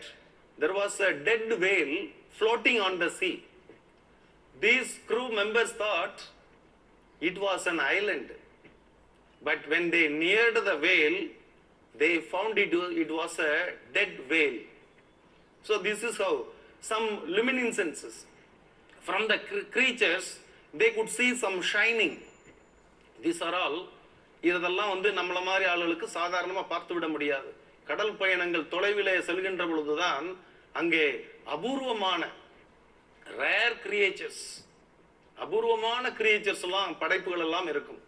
there 0.59 0.73
was 0.73 1.01
a 1.01 1.13
dead 1.13 1.61
whale 1.61 2.09
floating 2.35 2.81
on 2.81 2.99
the 2.99 3.11
sea. 3.11 3.45
These 4.57 5.01
crew 5.07 5.35
members 5.35 5.73
thought 5.73 6.23
it 7.21 7.39
was 7.39 7.67
an 7.67 7.81
island. 7.81 8.31
But 9.43 9.69
when 9.69 9.91
they 9.91 10.09
neared 10.09 10.57
the 10.57 10.77
whale, 10.77 11.19
they 11.95 12.21
found 12.23 12.59
it, 12.59 12.73
it 12.73 13.11
was 13.11 13.39
a 13.39 13.53
dead 13.93 14.13
whale. 14.31 14.61
So 15.65 15.79
this 15.79 16.03
is 16.03 16.19
how 16.19 16.45
some 16.83 17.07
luminescences 17.29 18.25
from 19.01 19.29
the 19.29 19.39
cr- 19.39 19.67
creatures, 19.71 20.39
they 20.75 20.91
could 20.91 21.09
see 21.09 21.35
some 21.37 21.61
shining. 21.63 22.15
These 23.19 23.43
are 23.43 23.55
all 23.55 23.77
இதெல்லாம் 24.43 24.91
வந்து 24.95 25.11
நம்மள 25.19 25.39
மாதிரி 25.45 25.65
ஆளுகளுக்கு 25.73 26.07
சாதாரணமாக 26.17 26.67
பார்த்து 26.73 26.95
விட 26.95 27.07
முடியாது 27.09 27.51
கடல் 27.85 28.13
பயணங்கள் 28.17 28.65
தொலைவிலே 28.75 29.15
செல்கின்ற 29.29 29.63
பொழுதுதான் 29.71 30.27
அங்கே 30.81 31.05
அபூர்வமான 31.47 32.23
ரேர் 33.37 33.77
கிரியேச்சர்ஸ் 33.83 34.45
அபூர்வமான 35.37 36.05
கிரியேச்சர்ஸ் 36.11 36.65
எல்லாம் 36.65 36.93
படைப்புகள் 36.99 37.45
எல்லாம் 37.47 37.69
இருக்கும் 37.69 38.01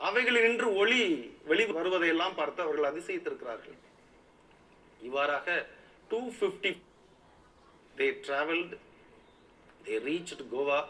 அவைகளில் 0.00 0.46
நின்று 0.46 0.68
ஒளி 0.74 1.02
வெளி 1.46 1.64
வருவதையெல்லாம் 1.70 2.36
பார்த்து 2.36 2.60
அவர்கள் 2.62 2.90
அதிசயித்திருக்கிறார்கள் 2.90 3.78
இவ்வாறாக 5.00 5.54
two 6.10 6.20
fifty 6.36 6.72
they 7.96 8.08
travelled 8.26 8.74
they 9.86 9.96
reach 10.04 10.34
Goa 10.50 10.80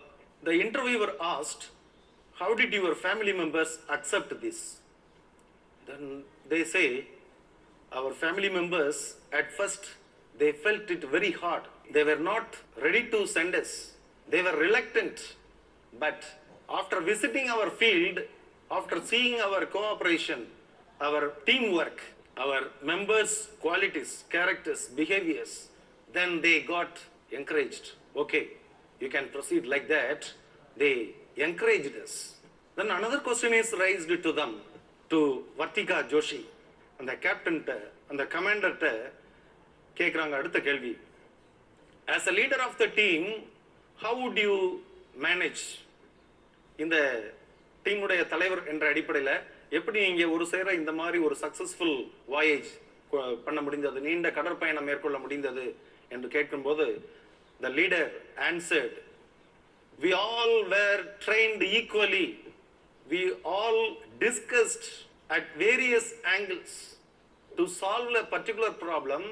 the 0.42 0.54
interviewer 0.64 1.14
asked 1.28 1.64
how 2.36 2.54
did 2.54 2.74
your 2.74 2.96
family 3.02 3.34
members 3.42 3.76
accept 3.88 4.34
this 4.40 4.64
then 5.86 6.10
they 6.48 6.60
say 6.74 6.84
our 7.92 8.16
family 8.20 8.50
members 8.58 9.02
at 9.32 9.52
first 9.56 9.88
they 10.34 10.48
felt 10.62 10.90
it 10.90 11.06
very 11.10 11.32
hard 11.42 11.68
they 11.93 12.03
were 12.09 12.21
not 12.31 12.47
ready 12.85 13.03
to 13.13 13.19
send 13.35 13.53
us 13.61 13.71
they 14.33 14.41
were 14.47 14.55
reluctant 14.65 15.17
but 16.03 16.19
after 16.79 16.97
visiting 17.11 17.47
our 17.55 17.69
field 17.81 18.17
after 18.79 18.97
seeing 19.11 19.35
our 19.47 19.61
cooperation 19.75 20.41
our 21.07 21.23
teamwork 21.47 21.99
our 22.43 22.59
members 22.91 23.33
qualities 23.65 24.11
characters 24.35 24.83
behaviors 25.01 25.53
then 26.17 26.31
they 26.45 26.57
got 26.75 26.93
encouraged 27.39 27.87
okay 28.23 28.45
you 29.01 29.09
can 29.15 29.27
proceed 29.35 29.65
like 29.73 29.87
that 29.97 30.21
they 30.81 30.95
encouraged 31.47 31.95
us 32.05 32.15
then 32.77 32.89
another 32.99 33.19
question 33.27 33.53
is 33.53 33.69
raised 33.85 34.13
to 34.25 34.31
them 34.31 34.53
to 35.09 35.19
Vartika 35.59 35.99
Joshi 36.13 36.41
அந்த 37.01 37.13
கேப்டன்ட்ட 37.23 37.73
அந்த 38.11 38.23
கமாண்டர்கிட்ட 38.33 38.87
கேட்குறாங்க 39.99 40.35
அடுத்த 40.39 40.57
கேள்வி 40.67 40.91
as 42.06 42.28
a 42.28 42.34
leader 42.40 42.62
of 42.66 42.78
the 42.78 42.86
team 42.98 43.26
how 43.98 44.16
would 44.20 44.38
you 44.44 44.54
manage 45.22 45.62
இந்த 46.78 46.96
டீமுடைய 47.84 48.22
தலைவர் 48.28 48.62
என்ற 48.68 48.84
அடிப்படையில் 48.92 49.34
எப்படி 49.70 49.98
நீங்கள் 50.06 50.32
ஒரு 50.34 50.44
சேர 50.46 50.74
இந்த 50.74 50.92
மாதிரி 50.92 51.18
ஒரு 51.26 51.36
சக்சஸ்ஃபுல் 51.42 51.96
வாயேஜ் 52.28 52.68
பண்ண 53.46 53.60
முடிந்தது 53.60 53.98
நீண்ட 54.00 54.28
கடற்பயணம் 54.30 54.88
மேற்கொள்ள 54.88 55.18
முடிந்தது 55.18 55.64
என்று 56.10 56.28
கேட்கும்போது 56.28 56.86
the 57.60 57.70
leader 57.78 58.10
answered 58.48 58.96
we 59.98 60.12
all 60.26 60.56
were 60.74 61.02
trained 61.24 61.64
equally 61.72 62.26
we 63.06 63.22
all 63.54 63.82
discussed 64.20 64.88
at 65.30 65.50
various 65.56 66.10
angles 66.34 66.76
to 67.50 67.66
solve 67.80 68.16
a 68.16 68.24
particular 68.34 68.76
problem 68.82 69.26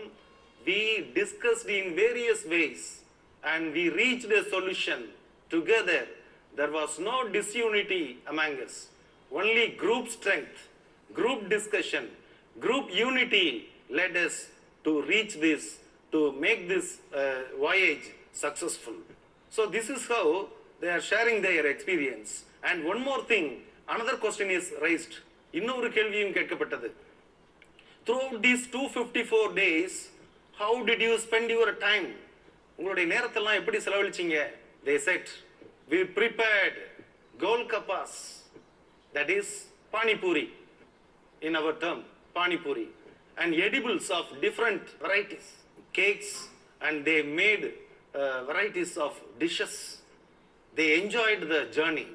We 0.65 1.12
discussed 1.15 1.68
in 1.68 1.96
various 1.96 2.46
ways 2.46 3.02
and 3.44 3.74
we 3.74 3.89
reached 3.89 4.26
a 4.26 4.44
solution 4.50 5.10
together. 5.50 6.08
There 6.56 6.72
was 6.72 7.00
no 7.00 7.28
disunity 7.28 8.18
among 8.28 8.62
us, 8.62 8.88
only 9.32 9.70
group 9.70 10.10
strength, 10.10 10.68
group 11.13 11.50
discussion, 11.50 12.10
group 12.60 12.94
unity 12.94 13.70
led 13.89 14.18
us 14.18 14.48
to 14.84 15.02
reach 15.04 15.36
this, 15.39 15.80
to 16.12 16.32
make 16.34 16.68
this 16.68 16.98
uh, 17.13 17.56
voyage 17.58 18.12
successful. 18.34 18.94
So 19.50 19.65
this 19.65 19.89
is 19.89 20.08
how 20.08 20.48
they 20.82 20.89
are 20.89 21.02
sharing 21.02 21.42
their 21.42 21.65
experience. 21.68 22.44
And 22.63 22.84
one 22.84 23.02
more 23.02 23.24
thing, 23.24 23.62
another 23.88 24.18
question 24.18 24.50
is 24.50 24.74
raised. 24.82 25.15
இன்னொரு 25.52 25.88
கேள்வியும் 25.92 26.34
கேட்கப்பட்டது 26.34 26.89
throughout 28.06 28.36
these 28.46 28.63
254 28.68 29.54
days 29.65 29.94
how 30.60 30.84
did 30.89 31.02
you 31.08 31.13
spend 31.26 31.50
your 31.58 31.72
time 31.88 32.08
உங்களுடைய 32.80 33.06
நேரத்தெல்லாம் 33.13 33.60
எப்படி 33.62 33.80
செலவழிச்சீங்க 33.86 34.38
they 34.88 34.98
said 35.08 35.26
we 35.92 36.00
prepared 36.20 36.78
golkapas 37.44 38.12
that 39.15 39.30
is 39.38 39.48
panipuri 39.94 40.46
in 41.48 41.54
our 41.60 41.74
term 41.84 42.00
panipuri 42.38 42.88
and 43.42 43.52
edibles 43.68 44.08
of 44.20 44.26
different 44.46 44.86
varieties 45.04 45.48
cakes 46.00 46.32
and 46.86 46.98
they 47.10 47.20
made 47.42 47.65
uh, 48.22 48.38
varieties 48.50 48.94
of 49.08 49.13
dishes 49.44 49.76
they 50.80 50.89
enjoyed 51.02 51.44
the 51.54 51.62
journey 51.78 52.08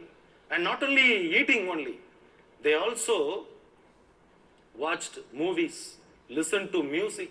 and 0.50 0.62
not 0.70 0.82
only 0.88 1.08
eating 1.40 1.62
only 1.74 1.96
they 2.64 2.74
also 2.74 3.16
watched 4.76 5.18
movies, 5.32 5.96
listened 6.28 6.72
to 6.72 6.82
music, 6.82 7.30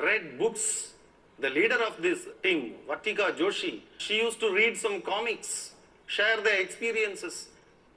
read 0.00 0.38
books. 0.38 0.92
The 1.38 1.50
leader 1.50 1.78
of 1.86 2.00
this 2.00 2.20
team, 2.42 2.74
Vatika 2.88 3.36
Joshi, 3.36 3.80
she 3.98 4.16
used 4.18 4.40
to 4.40 4.54
read 4.54 4.76
some 4.76 5.02
comics, 5.02 5.72
share 6.06 6.40
their 6.40 6.60
experiences, 6.62 7.48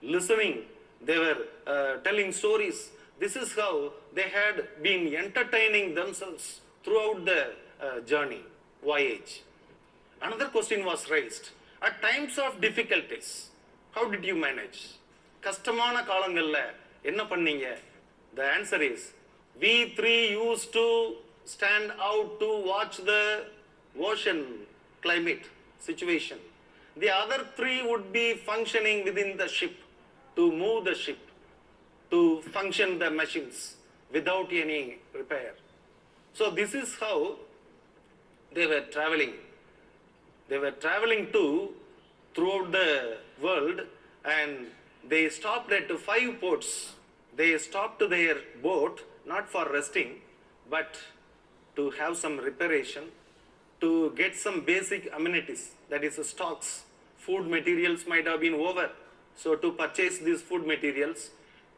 listening. 0.02 0.64
They 1.02 1.18
were 1.18 1.38
uh, 1.66 1.98
telling 2.04 2.34
stories. 2.34 2.90
This 3.18 3.38
is 3.38 3.54
how 3.56 3.94
they 4.14 4.30
had 4.40 4.68
been 4.84 5.16
entertaining 5.16 5.96
themselves 5.96 6.60
throughout 6.84 7.24
the 7.24 7.52
uh, 7.82 8.02
journey, 8.02 8.44
voyage. 8.84 9.44
Another 10.22 10.48
question 10.48 10.84
was 10.84 11.10
raised. 11.10 11.50
At 11.82 12.02
times 12.02 12.38
of 12.38 12.60
difficulties, 12.60 13.50
how 13.92 14.10
did 14.10 14.26
you 14.26 14.36
manage? 14.36 14.80
கஷ்டமான 15.48 15.96
காலங்கள்ல 16.10 16.60
என்ன 17.10 17.22
பண்ணீங்க 17.32 17.68
the 18.38 18.46
answer 18.58 18.80
is 18.92 19.02
we 19.62 19.74
three 19.98 20.22
used 20.48 20.70
to 20.78 20.86
stand 21.45 21.93
out 22.01 22.41
to 22.41 22.63
watch 22.67 22.99
the 22.99 23.47
ocean 23.99 24.67
climate 25.03 25.45
situation. 25.79 26.39
The 26.97 27.11
other 27.11 27.47
three 27.57 27.83
would 27.83 28.13
be 28.13 28.35
functioning 28.35 29.05
within 29.05 29.37
the 29.37 29.49
ship 29.49 29.77
to 30.37 30.51
move 30.51 30.85
the 30.85 30.95
ship 30.95 31.19
to 32.11 32.41
function 32.43 32.99
the 32.99 33.11
machines 33.11 33.77
without 34.13 34.53
any 34.53 34.99
repair. 35.13 35.55
So 36.33 36.51
this 36.51 36.75
is 36.75 36.95
how 37.01 37.37
they 38.53 38.67
were 38.67 38.85
traveling. 38.93 39.35
They 40.49 40.59
were 40.59 40.71
traveling 40.71 41.33
to 41.33 41.71
throughout 42.35 42.73
the 42.73 43.19
world 43.43 43.81
and 44.25 44.67
they 45.09 45.29
stopped 45.29 45.73
at 45.73 45.91
five 45.99 46.41
ports. 46.41 46.93
They 47.37 47.59
stopped 47.59 47.99
to 48.01 48.07
their 48.07 48.37
boat 48.63 49.03
not 49.27 49.49
for 49.49 49.69
resting 49.73 50.21
but 50.71 50.97
to 51.77 51.91
have 51.91 52.17
some 52.17 52.39
reparation 52.39 53.05
to 53.81 54.13
get 54.17 54.37
some 54.37 54.61
basic 54.65 55.11
amenities 55.15 55.73
that 55.91 56.05
is 56.05 56.19
stocks 56.27 56.85
food 57.19 57.47
materials 57.47 58.07
might 58.07 58.27
have 58.27 58.41
been 58.41 58.55
over. 58.55 58.91
So 59.37 59.57
to 59.57 59.73
purchase 59.73 60.19
these 60.19 60.43
food 60.43 60.67
materials 60.67 61.31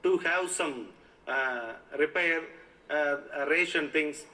to 0.02 0.18
have 0.18 0.50
some 0.50 0.88
uh, 1.26 1.72
repair 1.98 2.42
uh, 2.90 3.16
ration 3.48 3.90
things 3.90 4.24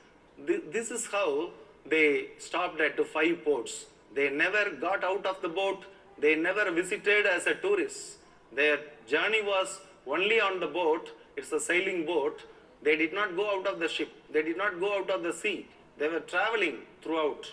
Thi- 0.47 0.63
this 0.73 0.91
is 0.91 1.07
how 1.07 1.51
they 1.87 2.29
stopped 2.39 2.81
at 2.81 2.97
the 2.97 3.05
five 3.05 3.45
ports. 3.45 3.87
They 4.15 4.31
never 4.31 4.71
got 4.71 5.05
out 5.05 5.27
of 5.27 5.41
the 5.43 5.49
boat. 5.49 5.85
They 6.19 6.35
never 6.35 6.71
visited 6.71 7.27
as 7.27 7.47
a 7.47 7.55
tourist. 7.55 8.17
Their 8.55 8.79
journey 9.07 9.43
was 9.43 9.81
only 10.07 10.41
on 10.41 10.61
the 10.61 10.67
boat. 10.67 11.11
It's 11.37 11.53
a 11.53 11.61
sailing 11.61 12.05
boat 12.07 12.43
they 12.83 12.97
did 12.97 13.13
not 13.13 13.37
go 13.37 13.59
out 13.59 13.67
of 13.67 13.79
the 13.79 13.89
ship. 13.89 14.11
They 14.33 14.43
did 14.43 14.57
not 14.57 14.81
go 14.81 14.99
out 14.99 15.11
of 15.11 15.23
the 15.23 15.33
sea. 15.33 15.67
They 15.99 16.09
were 16.09 16.21
traveling 16.21 16.79
throughout 17.03 17.53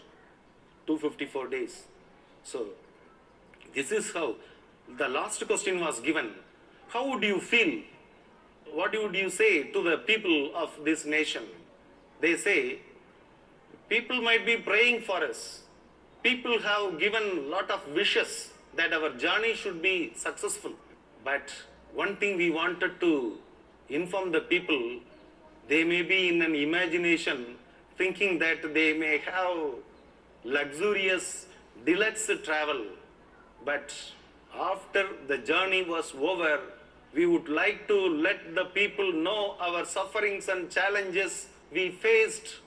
254 0.88 1.48
days. 1.48 1.84
So 2.44 2.68
this 3.76 3.92
is 3.92 4.12
how 4.12 4.36
the 4.98 5.08
last 5.08 5.46
question 5.46 5.80
was 5.80 6.00
given. 6.00 6.32
How 6.88 7.08
would 7.10 7.24
you 7.24 7.40
feel? 7.40 7.82
What 8.74 8.94
would 8.94 9.16
you 9.16 9.30
say 9.30 9.64
to 9.72 9.84
the 9.84 9.98
people 9.98 10.52
of 10.56 10.72
this 10.84 11.06
nation? 11.06 11.44
They 12.22 12.36
say 12.36 12.80
people 13.88 14.22
might 14.22 14.46
be 14.46 14.58
praying 14.58 15.02
for 15.02 15.24
us. 15.24 15.62
People 16.24 16.60
have 16.60 17.00
given 17.00 17.50
lot 17.50 17.70
of 17.72 17.88
wishes 17.94 18.52
that 18.76 18.94
our 18.94 19.12
journey 19.12 19.54
should 19.54 19.82
be 19.82 20.14
successful. 20.16 20.72
But 21.24 21.54
one 21.94 22.18
thing 22.18 22.38
we 22.38 22.50
wanted 22.50 23.00
to 23.00 23.38
inform 23.90 24.32
the 24.32 24.42
people 24.42 25.00
they 25.70 25.84
may 25.84 26.02
be 26.02 26.30
in 26.30 26.42
an 26.42 26.56
imagination 26.56 27.56
thinking 27.98 28.40
that 28.40 28.74
they 28.74 28.92
may 28.94 29.20
have 29.20 29.58
luxurious 30.44 31.46
deluxe 31.86 32.30
travel. 32.44 32.82
But 33.64 33.94
after 34.54 35.08
the 35.28 35.38
journey 35.38 35.84
was 35.84 36.14
over 36.16 36.60
we 37.14 37.26
would 37.26 37.50
like 37.50 37.88
to 37.88 37.98
let 38.26 38.56
the 38.56 38.66
people 38.66 39.12
know 39.12 39.56
our 39.60 39.84
sufferings 39.86 40.48
and 40.48 40.70
challenges 40.70 41.48
we 41.72 41.90
faced 41.90 42.58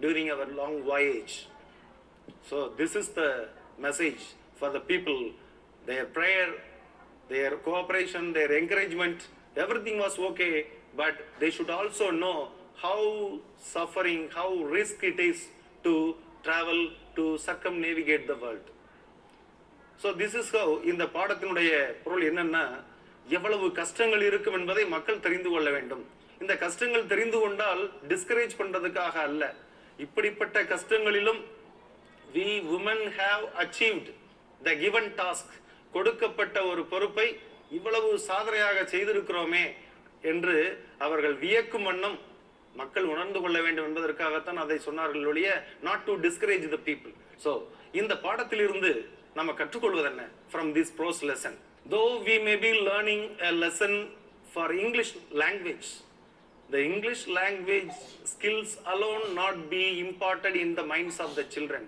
during 0.00 0.30
our 0.30 0.46
long 0.46 0.82
voyage. 0.82 1.46
So 2.48 2.70
this 2.76 2.96
is 2.96 3.08
the 3.10 3.48
message 3.78 4.34
for 4.56 4.70
the 4.70 4.80
people. 4.80 5.30
Their 5.86 6.06
prayer, 6.06 6.54
their 7.28 7.56
cooperation, 7.56 8.32
their 8.32 8.56
encouragement, 8.58 9.28
everything 9.56 9.98
was 9.98 10.18
okay, 10.18 10.66
but 10.96 11.14
they 11.40 11.50
should 11.50 11.70
also 11.70 12.10
know 12.10 12.48
how 12.82 13.40
suffering, 13.58 14.28
how 14.34 14.48
risk 14.64 15.02
it 15.02 15.18
is 15.20 15.48
to 15.84 16.16
travel 16.42 16.90
to 17.16 17.38
circumnavigate 17.38 18.26
the 18.26 18.36
world. 18.36 18.66
So 20.02 20.08
this 20.20 20.36
is 20.40 20.52
how 20.56 20.72
இந்த 20.90 21.04
பாடத்தினுடைய 21.14 21.70
பொருள் 22.02 22.24
என்னன்னா 22.30 22.64
எவ்வளவு 23.36 23.66
கஷ்டங்கள் 23.78 24.22
இருக்கும் 24.28 24.56
என்பதை 24.58 24.84
மக்கள் 24.92 25.24
தெரிந்து 25.24 25.50
கொள்ள 25.54 25.68
வேண்டும். 25.76 26.04
இந்த 26.42 26.54
கஷ்டங்கள் 26.64 27.08
தெரிந்து 27.12 27.38
கொண்டால் 27.44 27.82
டிஸ்கரேஜ் 28.12 28.54
பண்றதுக்காக 28.60 29.14
அல்ல. 29.28 29.42
இப்படிப்பட்ட 30.04 30.62
கஷ்டங்களிலும் 30.72 31.40
we 32.34 32.46
women 32.76 33.04
have 33.18 33.44
achieved 33.62 34.10
the 34.66 34.74
given 34.84 35.10
task 35.20 35.52
கொடுக்கப்பட்ட 35.94 36.56
ஒரு 36.70 36.82
பொறுப்பை 36.92 37.28
இவ்வளவு 37.78 38.08
சாதனையாக 38.28 38.78
செய்திருக்கிறோமே 38.94 39.64
என்று 40.22 40.56
அவர்கள் 40.98 41.34
வியக்கும் 41.34 41.84
வண்ணம் 41.84 42.18
மக்கள் 42.74 43.04
உணர்ந்து 43.04 43.40
கொள்ள 43.40 43.58
வேண்டும் 43.60 43.84
என்பதற்காகத்தான் 43.84 44.56
அதை 44.56 44.78
சொன்னார்கள் 44.78 45.26
ஒழிய 45.26 45.48
not 45.82 46.04
to 46.04 46.14
discourage 46.16 46.66
the 46.68 46.78
people 46.88 47.14
so 47.44 47.52
இந்த 47.92 48.14
பாடத்திலிருந்து 48.16 48.90
நம்ம 49.34 49.52
கற்றுக்கொள்வது 49.52 50.08
என்ன? 50.10 50.22
From 50.52 50.70
this 50.76 50.92
prose 50.98 51.22
lesson 51.30 51.56
though 51.90 52.02
we 52.28 52.36
may 52.42 52.54
be 52.56 52.72
learning 52.90 53.24
a 53.38 53.52
lesson 53.64 53.98
for 54.52 54.74
English 54.84 55.14
language 55.42 55.90
the 56.68 56.80
English 56.84 57.26
language 57.28 57.92
skills 58.24 58.70
alone 58.84 59.34
not 59.34 59.70
be 59.70 60.00
imparted 60.00 60.54
in 60.54 60.74
the 60.74 60.84
minds 60.84 61.18
of 61.18 61.34
the 61.34 61.44
children, 61.44 61.84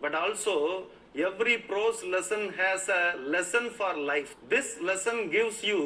but 0.00 0.14
also 0.14 0.54
every 1.28 1.58
prose 1.70 2.04
lesson 2.04 2.52
has 2.52 2.88
a 2.90 3.02
lesson 3.34 3.70
for 3.70 3.96
life. 3.96 4.36
This 4.48 4.80
lesson 4.80 5.30
gives 5.30 5.64
you 5.64 5.80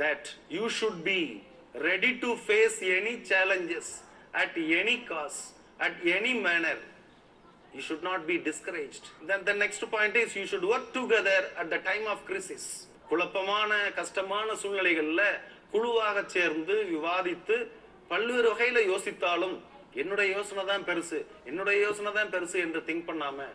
that 0.00 0.22
you 0.50 0.68
should 0.70 0.98
be 1.04 1.20
ready 1.78 2.12
to 2.18 2.36
face 2.38 2.76
any 2.90 3.14
challenges 3.22 3.86
at 4.34 4.52
any 4.56 4.98
cost, 5.02 5.40
at 5.80 5.94
any 6.08 6.34
manner. 6.40 6.78
You 7.74 7.80
should 7.80 8.02
not 8.02 8.26
be 8.26 8.38
discouraged. 8.40 9.04
Then 9.22 9.44
the 9.44 9.54
next 9.54 9.82
point 9.88 10.16
is 10.16 10.34
you 10.34 10.46
should 10.46 10.64
work 10.64 10.92
together 10.92 11.40
at 11.56 11.70
the 11.70 11.80
time 11.80 12.06
of 12.06 12.24
crisis. 12.24 12.64
குழப்பமான 13.08 13.70
கஷ்டமான 13.96 14.48
சூழ்நிலைகள்ல 14.60 15.22
குழுவாக 15.72 16.16
சேர்ந்து 16.34 16.74
விவாதித்து 16.90 17.56
பல்வேறு 18.10 18.48
வகையில 18.52 18.78
யோசித்தாலும் 18.90 19.56
என்னுடைய 19.94 20.28
யோசனை 20.36 20.62
தான் 20.64 20.84
பெருசு 20.88 21.18
என்னுடைய 21.50 21.76
யோசனை 21.86 22.10
தான் 22.18 22.30
பெருசு 22.34 22.58
என்று 22.66 22.80
திங்க் 22.88 23.08
பண்ணாம 23.08 23.46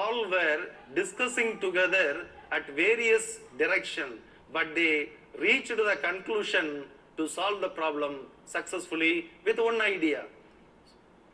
all 0.00 0.24
were 0.34 0.62
discussing 0.98 1.52
together 1.64 2.18
at 2.56 2.70
various 2.80 3.30
direction 3.62 4.14
but 4.56 4.72
they 4.78 4.90
reach 5.44 5.72
the 5.90 5.94
conclusion 6.08 6.70
to 7.18 7.26
solve 7.36 7.62
the 7.66 7.70
problem 7.80 8.16
successfully 8.54 9.12
with 9.46 9.60
one 9.68 9.80
idea 9.92 10.20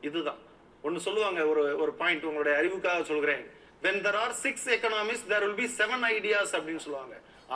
இதுதான். 0.06 0.40
ஒன்று 0.86 1.00
சொல்லுவாங்க 1.06 1.40
ஒரு 1.50 1.62
ஒரு 1.82 1.92
பாயிண்ட் 1.98 2.24
உங்களுடைய 2.28 2.54
அறிவுக்காக 2.60 3.02
சொல்கிறேன். 3.10 3.42
When 3.84 3.96
there 4.04 4.18
are 4.22 4.32
six 4.44 4.56
economists 4.76 5.26
there 5.30 5.42
will 5.44 5.58
be 5.60 5.66
seven 5.80 6.00
ideas 6.16 6.48
அப்படின்னு 6.56 6.82
சொல்லுவாங்க. 6.86 7.14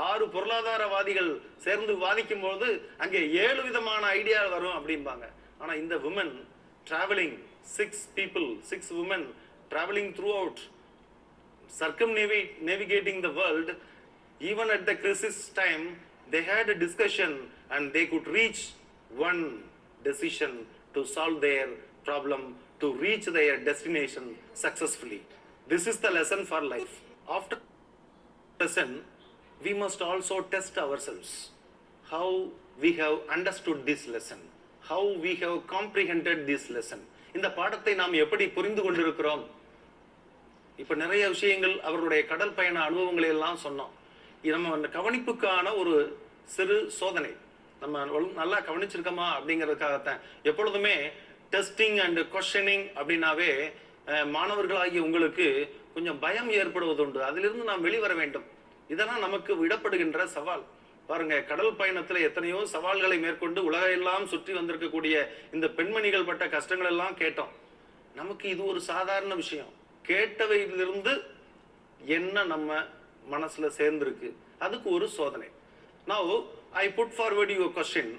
ஆறு 0.09 0.25
பொருளாதாரவாதிகள் 0.35 1.31
சேர்ந்து 1.65 1.93
வாதிக்கும் 2.05 2.45
போது 2.47 2.69
அங்கே 3.03 3.21
ஏழு 3.45 3.61
விதமான 3.69 4.03
ஐடியா 4.19 4.41
வரும் 4.55 4.77
அப்படிம்பாங்க. 4.79 5.27
ஆனால் 5.61 5.81
இந்த 5.83 5.97
women 6.09 6.33
travelling 6.91 7.37
six 7.77 8.05
people 8.19 8.49
six 8.71 8.93
women 9.03 9.27
travelling 9.73 10.11
throughout 10.41 10.63
circum 11.81 12.15
navi 12.19 12.41
navigating 12.71 13.23
the 13.29 13.31
world 13.41 13.73
even 14.51 14.73
at 14.77 14.87
the 14.91 14.95
crisis 15.05 15.39
time 15.61 15.87
they 16.31 16.43
had 16.43 16.69
a 16.69 16.75
discussion 16.77 17.33
and 17.71 17.93
they 17.93 18.07
could 18.07 18.27
reach 18.29 18.73
one 19.11 19.43
decision 20.05 20.67
to 20.95 21.05
solve 21.07 21.41
their 21.41 21.69
problem, 22.05 22.55
to 22.81 22.93
reach 22.95 23.27
their 23.27 23.59
destination 23.61 24.37
successfully. 24.55 25.23
This 25.69 25.87
is 25.87 25.99
the 25.99 26.11
lesson 26.11 26.45
for 26.45 26.61
life. 26.63 27.01
After 27.29 27.59
lesson, 28.61 29.03
we 29.61 29.73
must 29.75 30.01
also 30.03 30.43
test 30.43 30.79
ourselves 30.79 31.51
how 32.05 32.49
we 32.81 32.93
have 32.95 33.19
understood 33.31 33.85
this 33.85 34.07
lesson, 34.07 34.39
how 34.83 35.03
we 35.15 35.35
have 35.37 35.67
comprehended 35.67 36.47
this 36.47 36.65
lesson. 36.71 37.01
இந்த 37.35 37.49
பாடத்தை 37.57 37.93
நாம் 37.95 38.15
எப்படி 38.25 38.45
புரிந்து 38.49 38.83
கொண்டிருக்கிறோம் 38.83 39.43
இப்ப 40.79 40.95
நிறைய 40.95 41.25
விஷயங்கள் 41.29 41.75
அவருடைய 41.81 42.23
கடல் 42.27 42.55
பயண 42.59 42.77
அனுபவங்களை 42.89 43.29
எல்லாம் 43.29 43.59
சொன்னோம் 43.65 43.93
நம்ம 44.55 44.73
அந்த 44.77 44.89
கவனிப்புக்கான 44.99 45.67
ஒரு 45.81 45.95
சிறு 46.55 46.77
சோதனை. 46.99 47.33
நம்ம 47.81 48.05
நல்லா 48.41 48.59
கவனிச்சிருக்கோமா 48.69 49.27
அப்படிங்கிறதுக்காகத்தான். 49.37 50.21
எப்பொழுதுமே 50.51 50.95
டெஸ்டிங் 51.55 51.99
அண்ட் 52.05 52.21
கொஷனிங் 52.35 52.87
அப்படின்னாவே 53.01 53.51
மாணவர்களாகிய 54.37 55.05
உங்களுக்கு 55.07 55.47
கொஞ்சம் 55.95 56.19
பயம் 56.25 56.51
ஏற்படுவது 56.61 57.03
உண்டு. 57.05 57.21
அதிலிருந்து 57.29 57.69
நாம் 57.71 57.85
வெளிவர 57.87 58.15
வேண்டும். 58.23 58.47
இதெல்லாம் 58.95 59.25
நமக்கு 59.27 59.53
விடப்படுகின்ற 59.61 60.25
சவால். 60.37 60.65
பாருங்க 61.09 61.37
கடல் 61.51 61.79
பயணத்துல 61.81 62.21
எத்தனையோ 62.29 62.59
சவால்களை 62.75 63.17
மேற்கொண்டு 63.25 63.61
உலகையெல்லாம் 63.71 64.25
சுற்றி 64.33 64.53
வந்திருக்கக்கூடிய 64.59 65.17
இந்த 65.57 65.67
பெண்மணிகள் 65.79 66.29
பட்ட 66.29 66.45
கஷ்டங்கள் 66.55 66.91
எல்லாம் 66.93 67.17
கேட்டோம். 67.23 67.53
நமக்கு 68.21 68.47
இது 68.55 68.63
ஒரு 68.73 68.81
சாதாரண 68.91 69.33
விஷயம். 69.43 69.73
கேட்டவையிலிருந்து 70.11 71.15
என்ன 72.17 72.45
நம்ம 72.53 72.71
மனசில் 73.27 73.75
சேர்ந்துருக்கு 73.79 74.29
அதுக்கு 74.61 74.89
ஒரு 74.91 75.07
சோதனை 75.17 75.49
now 76.07 76.31
I 76.77 76.85
put 76.99 77.15
forward 77.17 77.53
your 77.57 77.75
question 77.77 78.15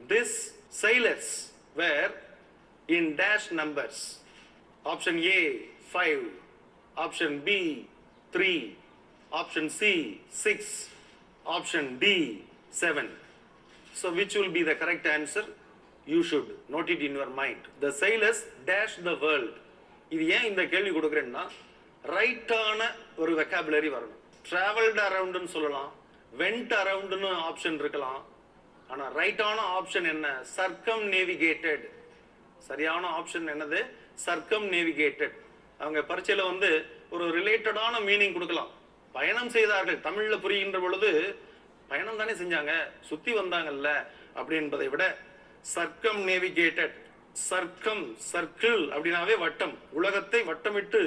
this 0.00 0.36
sailors 0.80 1.32
were 1.76 2.12
in 2.88 3.10
dash 3.20 3.48
numbers 3.60 4.02
option 4.84 5.20
A 5.28 5.38
five 5.90 6.22
option 6.96 7.36
B 7.46 7.58
three 8.32 8.52
option 9.32 9.70
C 9.78 9.92
six 10.44 10.74
option 11.48 11.90
D 11.98 12.16
seven 12.80 13.12
so 13.94 14.08
which 14.16 14.36
will 14.36 14.54
be 14.56 14.64
the 14.64 14.74
correct 14.82 15.08
answer 15.08 15.48
you 16.06 16.20
should 16.30 16.50
note 16.70 16.90
it 16.94 17.04
in 17.06 17.16
your 17.18 17.34
mind 17.40 17.66
the 17.82 17.90
sailors 18.00 18.42
dash 18.66 18.96
the 19.04 19.12
world 19.22 19.56
இது 20.10 20.24
ஏன் 20.36 20.48
இந்த 20.50 20.62
கேள்வி 20.66 20.92
கொடுக்குறேன்னா 20.92 21.44
ரைட்டான 22.04 22.80
ஒரு 23.16 23.32
vocabulary 23.38 23.90
வரணும் 23.94 24.20
travelled 24.48 25.00
அரவுண்டுன்னு 25.08 25.50
சொல்லலாம். 25.56 25.90
Went 26.40 26.72
அரவுண்டுன்னு 26.82 27.28
option 27.48 27.78
இருக்கலாம். 27.82 28.22
ஆனால் 28.92 29.12
ரைட்டான 29.20 29.58
ஆப்ஷன் 29.76 30.08
என்ன? 30.14 30.26
சர்க்கம் 30.56 31.04
நேவிகேட்டட் 31.14 31.84
சரியான 32.68 33.04
ஆப்ஷன் 33.18 33.46
என்னது? 33.54 33.80
சர்க்கம் 34.26 34.66
நேவிகேட்டட் 34.74 35.36
அவங்க 35.82 36.00
பரீட்சையில் 36.10 36.50
வந்து 36.50 36.70
ஒரு 37.14 37.24
ரிலேட்டடான 37.38 37.94
மீனிங் 38.08 38.36
கொடுக்கலாம். 38.36 38.72
பயணம் 39.12 39.50
செய்தார்கள். 39.56 39.98
தமிழில் 40.00 40.42
புரிகின்ற 40.44 40.78
பொழுது 40.84 41.10
பயணம் 41.88 42.20
தானே 42.20 42.32
செஞ்சாங்க. 42.32 42.74
சுத்தி 43.08 43.32
வந்தாங்கல்ல 43.38 43.88
அப்படின்றதை 44.40 44.88
விட 44.94 45.04
சர்க்கம் 45.74 46.20
நேவிகேட்டட் 46.30 46.94
சர்க்கம் 47.50 48.04
சர்க்கிள் 48.32 48.82
அப்படின்னாவே 48.94 49.34
வட்டம். 49.44 49.74
உலகத்தை 49.98 50.40
வட்டமிட்டு 50.50 51.00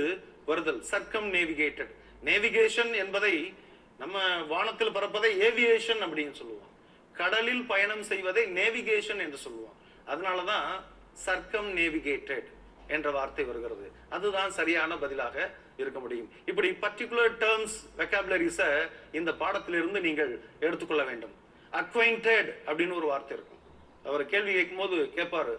வருதல். 0.50 0.82
சர்க்கம் 0.92 1.30
நேவிகேட்டட் 1.36 1.94
நேவிகேஷன் 2.24 2.96
என்பதை 2.96 3.54
நம்ம 3.98 4.44
வானத்தில் 4.44 4.96
பறப்பதை 4.96 5.32
ஏவியேஷன் 5.48 6.02
அப்படின்னு 6.06 6.32
சொல்லுவோம். 6.32 6.72
கடலில் 7.14 7.66
பயணம் 7.66 8.04
செய்வதை 8.04 8.44
நேவிகேஷன் 8.52 9.20
என்று 9.20 9.38
சொல்லுவோம். 9.38 9.76
அதனாலதான் 10.08 10.82
சர்க்கம் 11.26 11.70
நேவிகேட்டட் 11.80 12.48
என்ற 12.88 13.12
வார்த்தை 13.12 13.46
வருகிறது. 13.46 13.92
அதுதான் 14.10 14.52
சரியான 14.52 14.98
பதிலாக 14.98 15.52
இருக்க 15.78 16.00
முடியும். 16.00 16.30
இப்படி 16.46 16.70
பர்டிகுலர் 16.70 17.34
டேர்ம்ஸ் 17.40 17.76
வெக்காபுலரிஸ 17.98 18.90
இந்த 19.12 19.32
பாடத்திலிருந்து 19.32 20.00
நீங்கள் 20.02 20.40
எடுத்துக்கொள்ள 20.60 21.04
வேண்டும். 21.04 21.36
அக்வைண்டட் 21.72 22.50
அப்படின்னு 22.66 22.94
ஒரு 22.94 23.08
வார்த்தை 23.08 23.38
இருக்கும். 23.38 23.62
அவர் 24.06 24.26
கேள்வி 24.26 24.54
கேட்கும் 24.54 24.78
போது 24.78 25.12
கேட்பாரு 25.16 25.58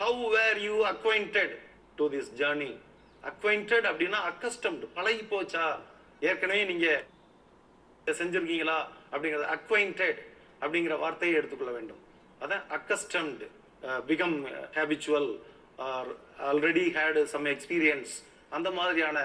how 0.00 0.28
were 0.28 0.58
you 0.58 0.86
acquainted 0.86 1.54
to 1.96 2.10
this 2.10 2.30
journey 2.38 2.76
acquainted 3.24 3.86
அப்படின்னா 3.90 4.18
அக்கஸ்டம்டு 4.30 4.88
பழகி 4.94 5.24
போச்சா 5.30 5.78
ஏற்கனவே 6.22 6.62
நீங்க 6.64 6.88
செஞ்சிருக்கீங்களா 8.06 8.78
அப்படிங்கிறது 9.12 9.48
அக்வைண்டட் 9.56 10.20
அப்படிங்கிற 10.62 10.94
வார்த்தையை 10.98 11.34
எடுத்துக்கொள்ள 11.38 11.72
வேண்டும். 11.78 12.00
அதான் 12.40 12.64
accustomed 12.76 13.46
become 14.08 14.36
habitual 14.76 15.28
or 15.88 16.10
already 16.48 16.84
had 16.96 17.20
some 17.34 17.48
experience 17.54 18.14
அந்த 18.56 18.68
மாதிரியான 18.70 19.18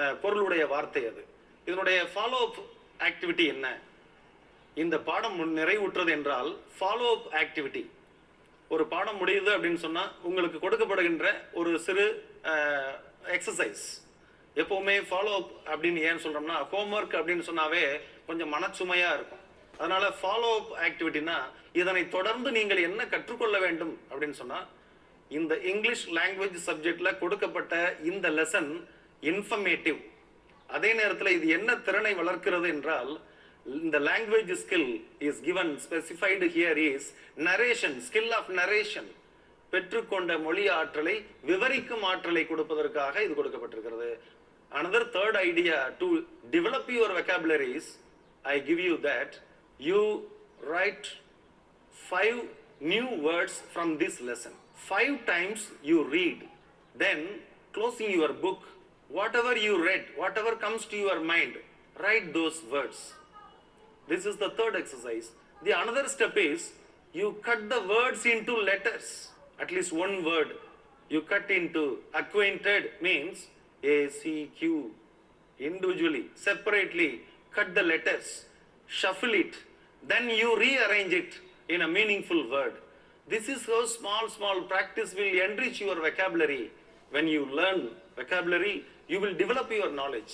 uh, 0.00 0.12
பொருளுடைய 0.22 0.62
வார்த்தை 0.66 1.02
அது. 1.10 1.22
இதனுடைய 1.66 1.98
ஃபாலோ 2.12 2.38
அப் 2.46 2.60
ஆக்டிவிட்டி 3.08 3.44
என்ன? 3.54 3.66
இந்த 4.76 4.96
பாடம் 5.08 5.38
நிறைவுற்றது 5.58 6.10
என்றால் 6.16 6.50
ஃபாலோ 6.76 7.08
அப் 7.16 7.28
ஆக்டிவிட்டி 7.42 7.82
ஒரு 8.70 8.84
பாடம் 8.86 9.20
முடியுது 9.22 9.50
அப்படின்னு 9.54 9.80
சொன்னால் 9.86 10.12
உங்களுக்கு 10.22 10.58
கொடுக்கப்படுகின்ற 10.58 11.26
ஒரு 11.52 11.72
சிறு 11.86 12.06
uh, 12.52 12.92
எக்ஸசைஸ் 13.36 13.84
எப்பவுமே 14.56 14.96
ஃபாலோ 15.08 15.32
அப் 15.40 15.52
அப்படின்னு 15.70 16.00
ஏன் 16.10 16.22
சொல்றோம்னா 16.24 16.56
ஹோம்ஒர்க் 16.72 17.14
அப்படின்னு 17.18 17.44
சொன்னாவே 17.50 17.84
கொஞ்சம் 18.26 18.52
மனச்சுமையா 18.54 19.10
இருக்கும். 19.18 19.44
அதனால 19.78 20.04
ஃபாலோ 20.20 20.50
அப் 20.58 20.72
ஆக்டிவிட்டினா 20.86 21.36
இதனை 21.72 22.02
தொடர்ந்து 22.08 22.50
நீங்கள் 22.58 22.86
என்ன 22.88 23.06
கற்றுக்கொள்ள 23.06 23.58
வேண்டும் 23.58 23.94
அப்படின்னு 24.10 24.38
சொன்னா 24.42 24.60
இந்த 25.38 25.54
இங்கிலீஷ் 25.72 26.04
லாங்குவேஜ் 26.18 26.56
சப்ஜெக்ட்ல 26.68 27.10
கொடுக்கப்பட்ட 27.18 27.74
இந்த 28.10 28.28
லெசன் 28.30 28.70
இன்ஃபர்மேட்டிவ் 29.22 29.98
அதே 30.68 30.90
நேரத்தில் 31.00 31.36
இது 31.36 31.46
என்ன 31.58 31.76
திறனை 31.86 32.12
வளர்க்கிறது 32.20 32.68
என்றால் 32.74 33.12
இந்த 33.66 33.96
language 34.08 34.52
skill 34.62 34.90
is 35.28 35.40
given 35.40 35.72
specified 35.84 36.46
here 36.56 36.80
is 36.88 37.08
narration 37.48 37.96
skill 38.08 38.32
of 38.38 38.50
narration 38.60 39.08
பெற்றுக்கொண்ட 39.72 40.38
மொழி 40.44 40.68
ஆற்றலை 40.76 41.16
விவரிக்கும் 41.48 42.04
ஆற்றலை 42.10 42.46
கொடுப்பதற்காக 42.46 43.22
இது 43.24 43.34
கொடுக்கப்பட்டிருக்கிறது. 43.40 44.10
Another 44.72 45.04
third 45.16 45.36
idea 45.36 45.92
to 45.98 46.24
develop 46.50 46.88
your 46.88 47.08
vocabularies 47.08 47.96
i 48.44 48.58
give 48.58 48.78
you 48.78 48.96
that 48.98 49.38
you 49.78 50.22
write 50.66 51.06
five 52.10 52.38
new 52.80 53.22
words 53.22 53.62
from 53.72 53.98
this 53.98 54.20
lesson. 54.20 54.52
Five 54.74 55.26
times 55.26 55.68
you 55.82 56.04
read, 56.04 56.48
then 56.96 57.26
closing 57.72 58.10
your 58.10 58.32
book, 58.32 58.62
whatever 59.08 59.56
you 59.56 59.84
read, 59.84 60.06
whatever 60.16 60.56
comes 60.56 60.86
to 60.86 60.96
your 60.96 61.20
mind, 61.20 61.54
write 62.02 62.32
those 62.32 62.62
words. 62.72 63.12
This 64.08 64.26
is 64.26 64.36
the 64.38 64.50
third 64.50 64.76
exercise. 64.76 65.30
The 65.62 65.80
another 65.80 66.08
step 66.08 66.36
is 66.36 66.72
you 67.12 67.36
cut 67.42 67.68
the 67.68 67.80
words 67.82 68.24
into 68.24 68.56
letters. 68.56 69.28
At 69.60 69.70
least 69.70 69.92
one 69.92 70.24
word 70.24 70.52
you 71.10 71.20
cut 71.20 71.50
into 71.50 71.98
acquainted 72.14 72.92
means 73.02 73.46
A, 73.83 74.09
C, 74.09 74.51
Q. 74.57 74.91
Individually, 75.59 76.25
separately, 76.35 77.21
cut 77.51 77.73
the 77.73 77.83
letters, 77.83 78.45
shuffle 78.89 79.33
it, 79.33 79.53
then 80.03 80.29
you 80.31 80.57
rearrange 80.57 81.13
it 81.13 81.31
in 81.69 81.81
a 81.81 81.87
meaningful 81.87 82.49
word. 82.49 82.73
This 83.27 83.47
is 83.47 83.65
how 83.65 83.85
small, 83.87 84.29
small 84.29 84.63
practice 84.63 85.13
will 85.13 85.33
enrich 85.41 85.79
your 85.81 85.95
vocabulary. 85.97 86.71
When 87.11 87.27
you 87.27 87.45
learn 87.51 87.89
vocabulary, 88.17 88.75
you 89.07 89.19
will 89.19 89.35
develop 89.35 89.71
your 89.71 89.91
knowledge. 89.91 90.33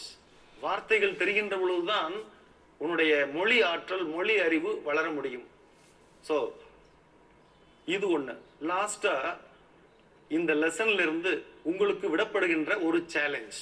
வார்த்தைகள் 0.59 1.15
தெரிகின்ற 1.17 1.55
பொழுதுதான் 1.57 2.15
உன்னுடைய 2.77 3.13
மொழி 3.33 3.57
ஆற்றல் 3.69 4.03
மொழி 4.07 4.35
அறிவு 4.39 4.71
வளர 4.83 5.05
முடியும் 5.09 5.45
ஸோ 6.27 6.35
இது 7.85 8.07
ஒண்ணு 8.17 8.33
லாஸ்டா 8.71 9.15
இந்த 10.30 10.52
லெசன்ல 10.54 11.00
இருந்து 11.00 11.32
உங்களுக்கு 11.64 12.06
விடப்படுகின்ற 12.12 12.72
ஒரு 12.80 12.98
சேலஞ்ச் 13.08 13.58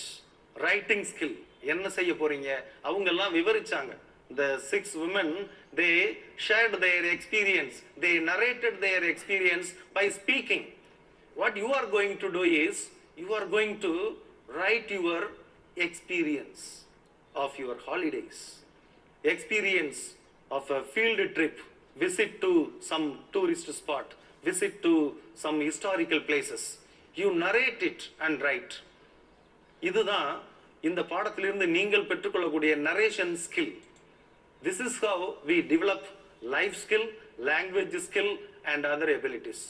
ரைட்டிங் 0.57 1.07
ஸ்கில் 1.11 1.37
என்ன 1.73 1.89
செய்ய 1.89 2.13
போறீங்க 2.15 2.49
அவங்க 2.83 3.09
எல்லாம் 3.11 3.35
விவரிச்சாங்க 3.35 3.93
the 4.37 4.45
six 4.71 4.95
women 4.97 5.35
they 5.75 5.89
shared 6.47 6.77
their 6.79 7.07
experience 7.07 7.77
they 8.03 8.11
narrated 8.31 8.79
their 8.79 9.07
experience 9.11 9.71
by 9.93 10.05
speaking 10.19 10.67
what 11.37 11.59
you 11.63 11.69
are 11.75 11.89
going 11.91 12.17
to 12.19 12.31
do 12.31 12.45
is 12.59 12.83
you 13.17 13.29
are 13.35 13.49
going 13.51 13.77
to 13.79 13.93
write 14.59 14.93
your 14.93 15.27
experience 15.81 16.65
of 17.35 17.57
your 17.61 17.81
holidays 17.87 18.43
experience 19.25 20.03
of 20.51 20.71
a 20.73 20.83
field 20.93 21.27
trip 21.37 21.63
visit 21.97 22.37
to 22.41 22.53
some 22.89 23.07
tourist 23.33 23.73
spot 23.73 24.13
visit 24.49 24.75
to 24.87 24.93
some 25.43 25.59
historical 25.69 26.21
places. 26.29 26.63
You 27.15 27.29
narrate 27.45 27.83
it 27.91 28.01
and 28.27 28.43
write. 28.47 28.73
இதுதான் 29.83 30.31
இந்த 30.89 31.01
பாடத்திலிருந்து 31.13 31.67
நீங்கள் 31.77 32.09
பெற்றுக்கொள்ளக்கூடிய 32.11 32.73
narration 32.89 33.35
skill 33.45 33.73
this 34.63 34.83
is 34.87 34.99
how 35.07 35.23
we 35.51 35.57
develop 35.73 36.09
life 36.55 36.77
skill 36.83 37.07
language 37.51 37.97
skill 38.09 38.33
and 38.73 38.87
other 38.95 39.13
abilities 39.19 39.65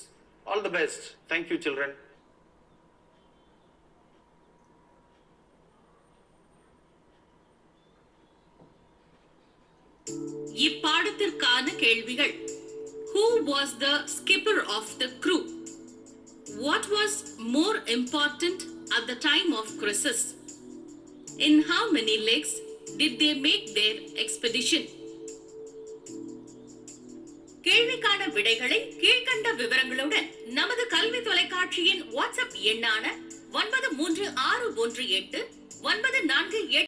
all 0.46 0.64
the 0.66 0.70
best 0.78 1.06
thank you 1.34 1.58
children 1.66 1.94
இப்பாடத்திற்கான 10.66 11.66
கேள்விகள். 11.84 12.34
Who 13.14 13.44
was 13.44 13.74
the 13.76 14.06
skipper 14.06 14.60
of 14.68 14.98
the 14.98 15.08
crew? 15.20 15.42
What 16.58 16.88
was 16.88 17.12
more 17.38 17.76
important 17.88 18.64
at 18.90 19.06
the 19.06 19.14
time 19.16 19.52
of 19.52 19.78
crisis? 19.78 20.34
In 21.38 21.62
how 21.62 21.90
many 21.90 22.18
legs 22.20 22.50
did 22.98 23.18
they 23.18 23.34
make 23.40 23.74
their 23.74 23.96
expedition? 24.16 24.84
கேள்விக்கான 27.64 28.22
விடைகளை 28.28 28.78
கீழ்கண்ட 29.02 29.50
விவரங்களுடன் 29.60 30.26
நமது 30.50 30.82
கல்வி 30.86 31.20
தொலைக்காட்சியின் 31.20 32.02
WhatsApp 32.14 32.56
எண்ணான 32.72 33.04
ஒன்பது 33.52 33.88
மூன்று 33.92 34.24
ஆறு 34.50 34.66
ஒன்று 34.76 35.04
எட்டு 35.18 35.40
ஒன்பது 35.82 36.18
நான்கு 36.24 36.60
எட்டு 36.72 36.82